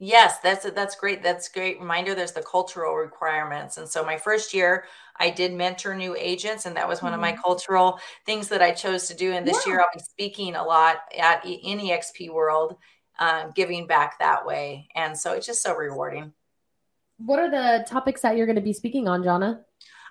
Yes, 0.00 0.40
that's 0.40 0.68
that's 0.72 0.96
great. 0.96 1.22
That's 1.22 1.48
great 1.48 1.78
reminder. 1.78 2.14
There's 2.14 2.32
the 2.32 2.42
cultural 2.42 2.94
requirements, 2.94 3.78
and 3.78 3.88
so 3.88 4.04
my 4.04 4.18
first 4.18 4.52
year, 4.52 4.84
I 5.16 5.30
did 5.30 5.54
mentor 5.54 5.94
new 5.94 6.16
agents, 6.18 6.66
and 6.66 6.76
that 6.76 6.88
was 6.88 7.00
one 7.00 7.12
mm-hmm. 7.12 7.14
of 7.14 7.20
my 7.20 7.32
mm-hmm. 7.32 7.42
cultural 7.42 8.00
things 8.26 8.48
that 8.48 8.60
I 8.60 8.72
chose 8.72 9.06
to 9.08 9.14
do. 9.14 9.32
And 9.32 9.46
this 9.46 9.64
yeah. 9.64 9.72
year, 9.72 9.80
I'll 9.80 9.88
be 9.94 10.00
speaking 10.00 10.56
a 10.56 10.64
lot 10.64 10.96
at 11.16 11.46
in 11.46 11.78
EXP 11.78 12.30
World, 12.32 12.76
um, 13.20 13.52
giving 13.54 13.86
back 13.86 14.18
that 14.18 14.44
way, 14.44 14.88
and 14.96 15.16
so 15.16 15.32
it's 15.32 15.46
just 15.46 15.62
so 15.62 15.74
rewarding. 15.74 16.32
What 17.18 17.38
are 17.38 17.50
the 17.50 17.86
topics 17.88 18.22
that 18.22 18.36
you're 18.36 18.46
going 18.46 18.56
to 18.56 18.62
be 18.62 18.72
speaking 18.72 19.06
on, 19.06 19.22
Jonna? 19.22 19.60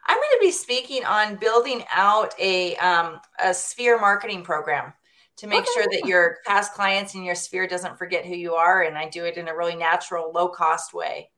I'm 0.05 0.17
going 0.17 0.29
to 0.33 0.39
be 0.41 0.51
speaking 0.51 1.05
on 1.05 1.35
building 1.35 1.83
out 1.93 2.33
a 2.39 2.75
um, 2.77 3.19
a 3.43 3.53
sphere 3.53 3.99
marketing 3.99 4.43
program 4.43 4.93
to 5.37 5.47
make 5.47 5.61
okay. 5.61 5.69
sure 5.73 5.85
that 5.91 6.05
your 6.05 6.37
past 6.45 6.73
clients 6.73 7.15
in 7.15 7.23
your 7.23 7.35
sphere 7.35 7.67
doesn't 7.67 7.97
forget 7.97 8.25
who 8.25 8.35
you 8.35 8.53
are, 8.53 8.83
and 8.83 8.97
I 8.97 9.09
do 9.09 9.25
it 9.25 9.37
in 9.37 9.47
a 9.47 9.55
really 9.55 9.75
natural, 9.75 10.31
low 10.31 10.47
cost 10.49 10.93
way. 10.93 11.31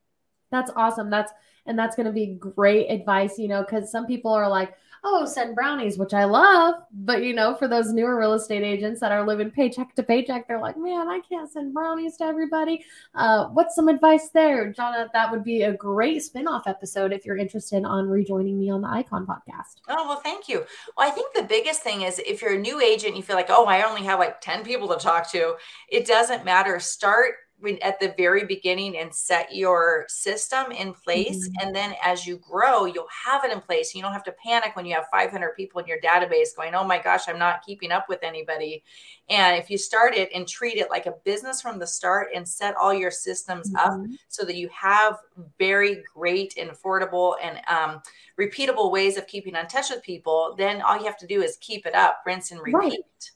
That's 0.52 0.72
awesome. 0.76 1.10
That's 1.10 1.32
and 1.66 1.78
that's 1.78 1.96
going 1.96 2.06
to 2.06 2.12
be 2.12 2.38
great 2.40 2.88
advice, 2.90 3.38
you 3.38 3.48
know, 3.48 3.62
because 3.62 3.92
some 3.92 4.06
people 4.06 4.32
are 4.32 4.50
like, 4.50 4.76
oh, 5.08 5.26
send 5.26 5.56
brownies, 5.56 5.98
which 5.98 6.14
I 6.14 6.26
love. 6.26 6.76
But 6.92 7.24
you 7.24 7.34
know, 7.34 7.56
for 7.56 7.68
those 7.68 7.94
newer 7.94 8.20
real 8.20 8.34
estate 8.34 8.64
agents 8.64 9.00
that 9.00 9.12
are 9.12 9.26
living 9.26 9.52
paycheck 9.52 9.96
to 9.96 10.04
paycheck, 10.04 10.48
they're 10.48 10.60
like, 10.60 10.78
man, 10.78 11.08
I 11.08 11.22
can't 11.30 11.50
send 11.50 11.74
brownies 11.74 12.18
to 12.18 12.24
everybody. 12.26 12.84
Uh, 13.14 13.48
what's 13.50 13.76
some 13.76 13.88
advice 13.88 14.30
there, 14.34 14.74
Jonna? 14.74 15.08
That 15.14 15.32
would 15.32 15.44
be 15.44 15.62
a 15.62 15.74
great 15.74 16.24
spinoff 16.24 16.64
episode 16.66 17.14
if 17.14 17.26
you're 17.26 17.38
interested 17.38 17.86
on 17.86 18.10
rejoining 18.10 18.60
me 18.60 18.72
on 18.72 18.82
the 18.82 18.90
Icon 18.90 19.28
podcast. 19.28 19.76
Oh 19.88 20.08
well, 20.08 20.22
thank 20.22 20.50
you. 20.50 20.66
Well, 20.98 21.08
I 21.08 21.12
think 21.12 21.34
the 21.36 21.44
biggest 21.44 21.82
thing 21.82 22.02
is 22.02 22.20
if 22.20 22.42
you're 22.42 22.56
a 22.56 22.60
new 22.60 22.82
agent, 22.82 23.16
you 23.16 23.24
feel 23.24 23.36
like, 23.36 23.50
oh, 23.50 23.66
I 23.66 23.84
only 23.84 24.04
have 24.04 24.20
like 24.20 24.42
ten 24.42 24.64
people 24.64 24.88
to 24.90 24.96
talk 24.96 25.32
to. 25.32 25.56
It 25.90 26.08
doesn't 26.08 26.44
matter. 26.44 26.80
Start 26.80 27.36
when 27.60 27.78
at 27.82 28.00
the 28.00 28.14
very 28.18 28.46
beginning 28.46 28.98
and 28.98 29.14
set 29.14 29.56
your 29.56 30.06
system 30.08 30.72
in 30.72 30.94
place 30.94 31.48
mm-hmm. 31.48 31.66
and 31.68 31.76
then 31.76 31.96
as 32.04 32.26
you 32.28 32.38
grow 32.38 32.86
you'll 32.86 33.08
have 33.26 33.44
it 33.46 33.52
in 33.52 33.62
place 33.62 33.96
you 33.96 34.02
don't 34.02 34.12
have 34.14 34.24
to 34.24 34.34
panic 34.44 34.76
when 34.76 34.86
you 34.86 34.94
have 34.94 35.06
500 35.12 35.56
people 35.56 35.80
in 35.80 35.88
your 35.88 36.00
database 36.02 36.56
going 36.56 36.76
oh 36.76 36.84
my 36.84 37.02
gosh 37.02 37.28
i'm 37.28 37.40
not 37.40 37.66
keeping 37.66 37.92
up 37.92 38.10
with 38.10 38.20
anybody 38.24 38.84
and 39.30 39.58
if 39.58 39.70
you 39.70 39.78
start 39.78 40.16
it 40.16 40.30
and 40.36 40.48
treat 40.48 40.78
it 40.78 40.90
like 40.90 41.06
a 41.06 41.16
business 41.24 41.62
from 41.62 41.80
the 41.80 41.88
start 41.88 42.28
and 42.36 42.48
set 42.48 42.76
all 42.76 42.94
your 42.94 43.12
systems 43.12 43.72
mm-hmm. 43.72 44.04
up 44.04 44.20
so 44.28 44.44
that 44.44 44.56
you 44.56 44.70
have 44.70 45.18
very 45.58 46.04
great 46.14 46.56
and 46.58 46.70
affordable 46.70 47.36
and 47.42 47.60
um, 47.68 48.02
repeatable 48.40 48.92
ways 48.92 49.18
of 49.18 49.28
keeping 49.28 49.56
in 49.56 49.68
touch 49.68 49.90
with 49.90 50.04
people 50.04 50.56
then 50.58 50.82
all 50.82 50.98
you 50.98 51.06
have 51.06 51.18
to 51.18 51.28
do 51.28 51.42
is 51.42 51.58
keep 51.62 51.86
it 51.86 51.96
up 51.96 52.22
rinse 52.26 52.52
and 52.52 52.60
repeat 52.62 52.74
right. 52.74 53.32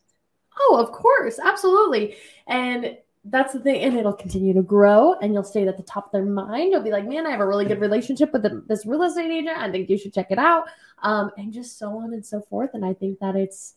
oh 0.59 0.77
of 0.77 0.91
course 0.91 1.39
absolutely 1.39 2.15
and 2.47 2.97
that's 3.29 3.53
the 3.53 3.59
thing 3.59 3.81
and 3.81 3.97
it'll 3.97 4.13
continue 4.13 4.53
to 4.53 4.61
grow 4.61 5.13
and 5.15 5.33
you'll 5.33 5.43
stay 5.43 5.67
at 5.67 5.77
the 5.77 5.83
top 5.83 6.07
of 6.07 6.11
their 6.11 6.25
mind. 6.25 6.71
You'll 6.71 6.83
be 6.83 6.91
like 6.91 7.07
man 7.07 7.25
i 7.25 7.31
have 7.31 7.39
a 7.39 7.47
really 7.47 7.65
good 7.65 7.79
relationship 7.79 8.31
with 8.33 8.43
the, 8.43 8.63
this 8.67 8.85
real 8.85 9.03
estate 9.03 9.31
agent. 9.31 9.57
I 9.57 9.71
think 9.71 9.89
you 9.89 9.97
should 9.97 10.13
check 10.13 10.31
it 10.31 10.39
out. 10.39 10.65
Um, 11.01 11.31
and 11.37 11.53
just 11.53 11.77
so 11.79 11.97
on 11.97 12.13
and 12.13 12.25
so 12.25 12.41
forth 12.41 12.71
and 12.73 12.83
i 12.85 12.93
think 12.93 13.19
that 13.19 13.35
it's 13.35 13.75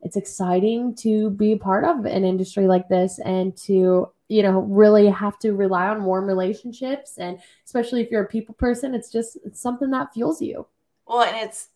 it's 0.00 0.16
exciting 0.16 0.94
to 0.94 1.30
be 1.30 1.56
part 1.56 1.84
of 1.84 2.04
an 2.04 2.24
industry 2.24 2.66
like 2.66 2.88
this 2.88 3.18
and 3.24 3.56
to 3.56 4.08
you 4.28 4.42
know 4.42 4.60
really 4.60 5.06
have 5.06 5.38
to 5.40 5.52
rely 5.52 5.88
on 5.88 6.04
warm 6.04 6.26
relationships. 6.26 7.18
And 7.18 7.40
especially 7.64 8.02
if 8.02 8.10
you're 8.10 8.24
a 8.24 8.28
people 8.28 8.54
person 8.54 8.94
it's 8.94 9.10
just 9.10 9.38
it's 9.44 9.60
something 9.60 9.90
that 9.90 10.12
fuels 10.12 10.40
you 10.42 10.66
well, 11.08 11.22
and 11.22 11.36
it's 11.36 11.68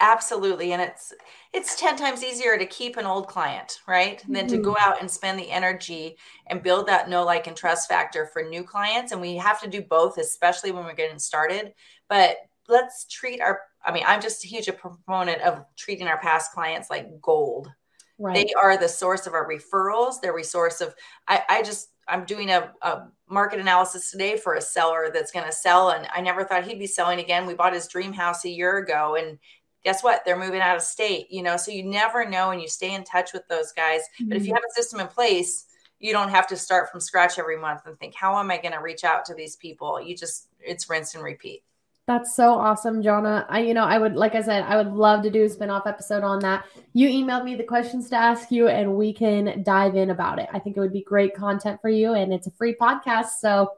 absolutely, 0.00 0.72
and 0.72 0.80
it's 0.80 1.12
it's 1.52 1.78
ten 1.78 1.96
times 1.96 2.24
easier 2.24 2.56
to 2.56 2.64
keep 2.66 2.96
an 2.96 3.06
old 3.06 3.28
client, 3.28 3.80
right, 3.86 4.18
mm-hmm. 4.18 4.32
than 4.32 4.46
to 4.48 4.58
go 4.58 4.72
mm-hmm. 4.72 4.90
out 4.90 5.00
and 5.00 5.10
spend 5.10 5.38
the 5.38 5.50
energy 5.50 6.16
and 6.46 6.62
build 6.62 6.86
that 6.86 7.10
know, 7.10 7.24
like, 7.24 7.46
and 7.46 7.56
trust 7.56 7.88
factor 7.88 8.26
for 8.32 8.42
new 8.42 8.64
clients. 8.64 9.12
And 9.12 9.20
we 9.20 9.36
have 9.36 9.60
to 9.60 9.68
do 9.68 9.82
both, 9.82 10.16
especially 10.18 10.72
when 10.72 10.84
we're 10.84 10.94
getting 10.94 11.18
started. 11.18 11.74
But 12.08 12.36
let's 12.68 13.04
treat 13.06 13.40
our. 13.40 13.60
I 13.84 13.92
mean, 13.92 14.04
I'm 14.06 14.22
just 14.22 14.44
a 14.44 14.48
huge 14.48 14.70
proponent 14.76 15.42
of 15.42 15.64
treating 15.76 16.06
our 16.06 16.18
past 16.18 16.52
clients 16.52 16.88
like 16.88 17.20
gold. 17.20 17.70
Right. 18.22 18.34
They 18.34 18.52
are 18.54 18.76
the 18.76 18.88
source 18.88 19.26
of 19.26 19.34
our 19.34 19.48
referrals. 19.48 20.20
They're 20.20 20.32
resource 20.32 20.80
of. 20.80 20.94
I, 21.26 21.42
I 21.48 21.62
just 21.62 21.88
I'm 22.06 22.24
doing 22.24 22.50
a, 22.50 22.72
a 22.82 23.08
market 23.28 23.58
analysis 23.58 24.12
today 24.12 24.36
for 24.36 24.54
a 24.54 24.60
seller 24.60 25.10
that's 25.12 25.32
going 25.32 25.46
to 25.46 25.52
sell, 25.52 25.90
and 25.90 26.06
I 26.14 26.20
never 26.20 26.44
thought 26.44 26.64
he'd 26.64 26.78
be 26.78 26.86
selling 26.86 27.18
again. 27.18 27.46
We 27.46 27.54
bought 27.54 27.74
his 27.74 27.88
dream 27.88 28.12
house 28.12 28.44
a 28.44 28.48
year 28.48 28.78
ago, 28.78 29.16
and 29.16 29.40
guess 29.82 30.04
what? 30.04 30.22
They're 30.24 30.38
moving 30.38 30.60
out 30.60 30.76
of 30.76 30.82
state. 30.82 31.32
You 31.32 31.42
know, 31.42 31.56
so 31.56 31.72
you 31.72 31.82
never 31.82 32.24
know, 32.24 32.50
and 32.52 32.62
you 32.62 32.68
stay 32.68 32.94
in 32.94 33.02
touch 33.02 33.32
with 33.32 33.46
those 33.48 33.72
guys. 33.72 34.02
Mm-hmm. 34.02 34.28
But 34.28 34.36
if 34.36 34.44
you 34.44 34.52
mm-hmm. 34.52 34.56
have 34.56 34.70
a 34.70 34.74
system 34.80 35.00
in 35.00 35.08
place, 35.08 35.66
you 35.98 36.12
don't 36.12 36.30
have 36.30 36.46
to 36.48 36.56
start 36.56 36.90
from 36.92 37.00
scratch 37.00 37.40
every 37.40 37.58
month 37.58 37.82
and 37.86 37.98
think, 37.98 38.14
how 38.14 38.38
am 38.38 38.52
I 38.52 38.58
going 38.58 38.72
to 38.72 38.80
reach 38.80 39.02
out 39.02 39.24
to 39.24 39.34
these 39.34 39.56
people? 39.56 40.00
You 40.00 40.16
just 40.16 40.48
it's 40.60 40.88
rinse 40.88 41.16
and 41.16 41.24
repeat. 41.24 41.64
That's 42.12 42.36
so 42.36 42.52
awesome, 42.52 43.02
Jonna. 43.02 43.46
I, 43.48 43.60
you 43.60 43.72
know, 43.72 43.84
I 43.84 43.96
would, 43.96 44.16
like 44.16 44.34
I 44.34 44.42
said, 44.42 44.64
I 44.64 44.76
would 44.76 44.92
love 44.92 45.22
to 45.22 45.30
do 45.30 45.44
a 45.44 45.48
spinoff 45.48 45.86
episode 45.86 46.22
on 46.22 46.40
that. 46.40 46.66
You 46.92 47.08
emailed 47.08 47.42
me 47.42 47.54
the 47.54 47.64
questions 47.64 48.10
to 48.10 48.16
ask 48.16 48.50
you, 48.50 48.68
and 48.68 48.96
we 48.96 49.14
can 49.14 49.62
dive 49.62 49.96
in 49.96 50.10
about 50.10 50.38
it. 50.38 50.46
I 50.52 50.58
think 50.58 50.76
it 50.76 50.80
would 50.80 50.92
be 50.92 51.02
great 51.02 51.34
content 51.34 51.80
for 51.80 51.88
you, 51.88 52.12
and 52.12 52.30
it's 52.30 52.46
a 52.46 52.50
free 52.50 52.76
podcast, 52.78 53.38
so 53.40 53.70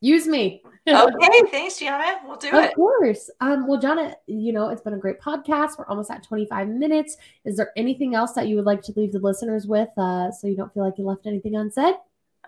use 0.00 0.26
me. 0.26 0.62
okay, 0.88 1.42
thanks, 1.50 1.78
Gianna. 1.78 2.20
We'll 2.26 2.38
do 2.38 2.48
of 2.48 2.54
it. 2.54 2.70
Of 2.70 2.76
course. 2.76 3.28
Um, 3.42 3.66
well, 3.66 3.78
Jonna, 3.78 4.14
you 4.26 4.54
know, 4.54 4.70
it's 4.70 4.80
been 4.80 4.94
a 4.94 4.98
great 4.98 5.20
podcast. 5.20 5.76
We're 5.76 5.86
almost 5.86 6.10
at 6.10 6.22
25 6.22 6.68
minutes. 6.68 7.18
Is 7.44 7.58
there 7.58 7.72
anything 7.76 8.14
else 8.14 8.32
that 8.32 8.48
you 8.48 8.56
would 8.56 8.64
like 8.64 8.80
to 8.84 8.94
leave 8.96 9.12
the 9.12 9.18
listeners 9.18 9.66
with, 9.66 9.90
uh, 9.98 10.30
so 10.30 10.46
you 10.46 10.56
don't 10.56 10.72
feel 10.72 10.86
like 10.86 10.96
you 10.96 11.04
left 11.04 11.26
anything 11.26 11.56
unsaid? 11.56 11.96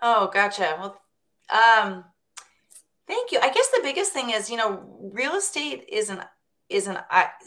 Oh, 0.01 0.27
gotcha. 0.33 0.75
Well, 0.79 0.99
um 1.53 2.03
Thank 3.07 3.31
you. 3.31 3.39
I 3.41 3.49
guess 3.49 3.67
the 3.69 3.81
biggest 3.83 4.13
thing 4.13 4.31
is, 4.31 4.49
you 4.49 4.57
know, 4.57 4.83
real 5.13 5.35
estate 5.35 5.85
is 5.89 6.09
an 6.09 6.23
is 6.67 6.87
an 6.87 6.97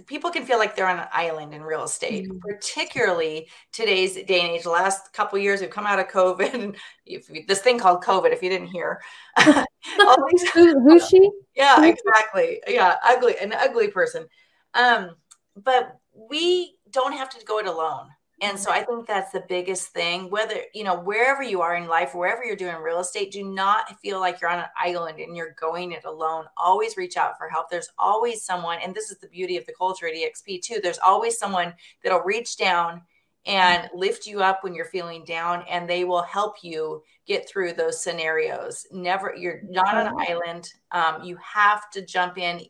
people 0.06 0.30
can 0.30 0.44
feel 0.44 0.58
like 0.58 0.76
they're 0.76 0.88
on 0.88 1.00
an 1.00 1.08
island 1.12 1.52
in 1.52 1.62
real 1.62 1.82
estate, 1.82 2.28
mm-hmm. 2.28 2.38
particularly 2.38 3.48
today's 3.72 4.14
day 4.14 4.42
and 4.42 4.50
age. 4.50 4.62
The 4.62 4.70
last 4.70 5.12
couple 5.12 5.38
years, 5.40 5.60
we've 5.60 5.70
come 5.70 5.86
out 5.86 5.98
of 5.98 6.06
COVID, 6.06 6.54
and 6.54 6.76
if, 7.04 7.28
this 7.46 7.60
thing 7.60 7.80
called 7.80 8.04
COVID. 8.04 8.32
If 8.32 8.42
you 8.42 8.48
didn't 8.48 8.68
hear, 8.68 9.00
these, 9.36 10.50
Who, 10.54 10.80
who's 10.80 11.08
she? 11.08 11.30
Yeah, 11.56 11.84
exactly. 11.84 12.60
Yeah, 12.68 12.94
ugly, 13.04 13.34
an 13.40 13.52
ugly 13.52 13.88
person. 13.88 14.26
Um, 14.74 15.10
but 15.56 15.96
we 16.30 16.76
don't 16.90 17.12
have 17.12 17.30
to 17.30 17.44
go 17.44 17.58
it 17.58 17.66
alone. 17.66 18.08
And 18.40 18.58
so 18.58 18.70
I 18.70 18.84
think 18.84 19.06
that's 19.06 19.32
the 19.32 19.44
biggest 19.48 19.88
thing. 19.88 20.30
Whether, 20.30 20.62
you 20.72 20.84
know, 20.84 20.98
wherever 20.98 21.42
you 21.42 21.60
are 21.60 21.74
in 21.74 21.88
life, 21.88 22.14
wherever 22.14 22.44
you're 22.44 22.54
doing 22.54 22.76
real 22.76 23.00
estate, 23.00 23.32
do 23.32 23.42
not 23.42 23.98
feel 24.00 24.20
like 24.20 24.40
you're 24.40 24.50
on 24.50 24.60
an 24.60 24.66
island 24.78 25.18
and 25.18 25.36
you're 25.36 25.56
going 25.60 25.92
it 25.92 26.04
alone. 26.04 26.44
Always 26.56 26.96
reach 26.96 27.16
out 27.16 27.36
for 27.36 27.48
help. 27.48 27.68
There's 27.68 27.90
always 27.98 28.44
someone, 28.44 28.78
and 28.82 28.94
this 28.94 29.10
is 29.10 29.18
the 29.18 29.28
beauty 29.28 29.56
of 29.56 29.66
the 29.66 29.74
culture 29.74 30.06
at 30.06 30.14
EXP 30.14 30.62
too. 30.62 30.78
There's 30.82 31.00
always 31.04 31.36
someone 31.36 31.74
that'll 32.02 32.20
reach 32.20 32.56
down 32.56 33.02
and 33.46 33.88
lift 33.94 34.26
you 34.26 34.40
up 34.40 34.62
when 34.62 34.74
you're 34.74 34.84
feeling 34.84 35.24
down 35.24 35.64
and 35.68 35.88
they 35.88 36.04
will 36.04 36.22
help 36.22 36.56
you 36.62 37.02
get 37.26 37.48
through 37.48 37.72
those 37.72 38.02
scenarios 38.02 38.84
never 38.90 39.32
you're 39.36 39.62
not 39.70 39.94
on 39.94 40.08
an 40.08 40.26
island 40.28 40.68
um, 40.90 41.22
you 41.22 41.36
have 41.36 41.88
to 41.88 42.04
jump 42.04 42.36
in 42.36 42.60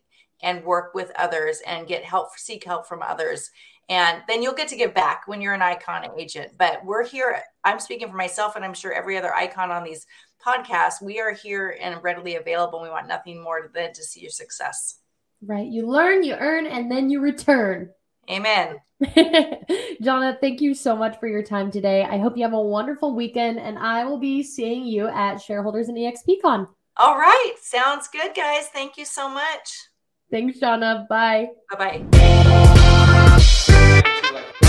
and 0.41 0.63
work 0.63 0.93
with 0.93 1.11
others 1.17 1.61
and 1.65 1.87
get 1.87 2.03
help, 2.03 2.37
seek 2.37 2.63
help 2.63 2.87
from 2.87 3.01
others. 3.01 3.51
And 3.89 4.21
then 4.27 4.43
you'll 4.43 4.53
get 4.53 4.67
to 4.69 4.75
give 4.75 4.93
back 4.93 5.23
when 5.27 5.41
you're 5.41 5.55
an 5.55 5.63
icon 5.63 6.07
agent. 6.17 6.51
But 6.57 6.85
we're 6.85 7.03
here. 7.03 7.41
I'm 7.63 7.79
speaking 7.79 8.07
for 8.09 8.15
myself, 8.15 8.55
and 8.55 8.63
I'm 8.63 8.73
sure 8.73 8.93
every 8.93 9.17
other 9.17 9.33
icon 9.33 9.71
on 9.71 9.83
these 9.83 10.05
podcasts. 10.45 11.01
We 11.01 11.19
are 11.19 11.33
here 11.33 11.75
and 11.81 12.01
readily 12.03 12.35
available. 12.35 12.81
We 12.81 12.89
want 12.89 13.07
nothing 13.07 13.41
more 13.41 13.71
than 13.73 13.91
to 13.93 14.03
see 14.03 14.21
your 14.21 14.29
success. 14.29 14.99
Right. 15.41 15.67
You 15.67 15.87
learn, 15.87 16.23
you 16.23 16.35
earn, 16.35 16.67
and 16.67 16.91
then 16.91 17.09
you 17.09 17.19
return. 17.19 17.89
Amen. 18.29 18.77
Jonna, 19.03 20.39
thank 20.39 20.61
you 20.61 20.75
so 20.75 20.95
much 20.95 21.19
for 21.19 21.27
your 21.27 21.41
time 21.41 21.71
today. 21.71 22.03
I 22.03 22.19
hope 22.19 22.37
you 22.37 22.43
have 22.43 22.53
a 22.53 22.61
wonderful 22.61 23.15
weekend, 23.15 23.59
and 23.59 23.79
I 23.79 24.05
will 24.05 24.19
be 24.19 24.43
seeing 24.43 24.85
you 24.85 25.07
at 25.07 25.41
Shareholders 25.41 25.87
and 25.87 25.97
EXPCon. 25.97 26.67
All 26.97 27.17
right. 27.17 27.53
Sounds 27.61 28.07
good, 28.07 28.35
guys. 28.35 28.67
Thank 28.67 28.97
you 28.97 29.05
so 29.05 29.29
much. 29.29 29.87
Thanks, 30.29 30.59
Jonna. 30.59 31.07
Bye. 31.07 31.47
Bye 31.71 32.01
bye 32.03 32.65
like. 34.31 34.68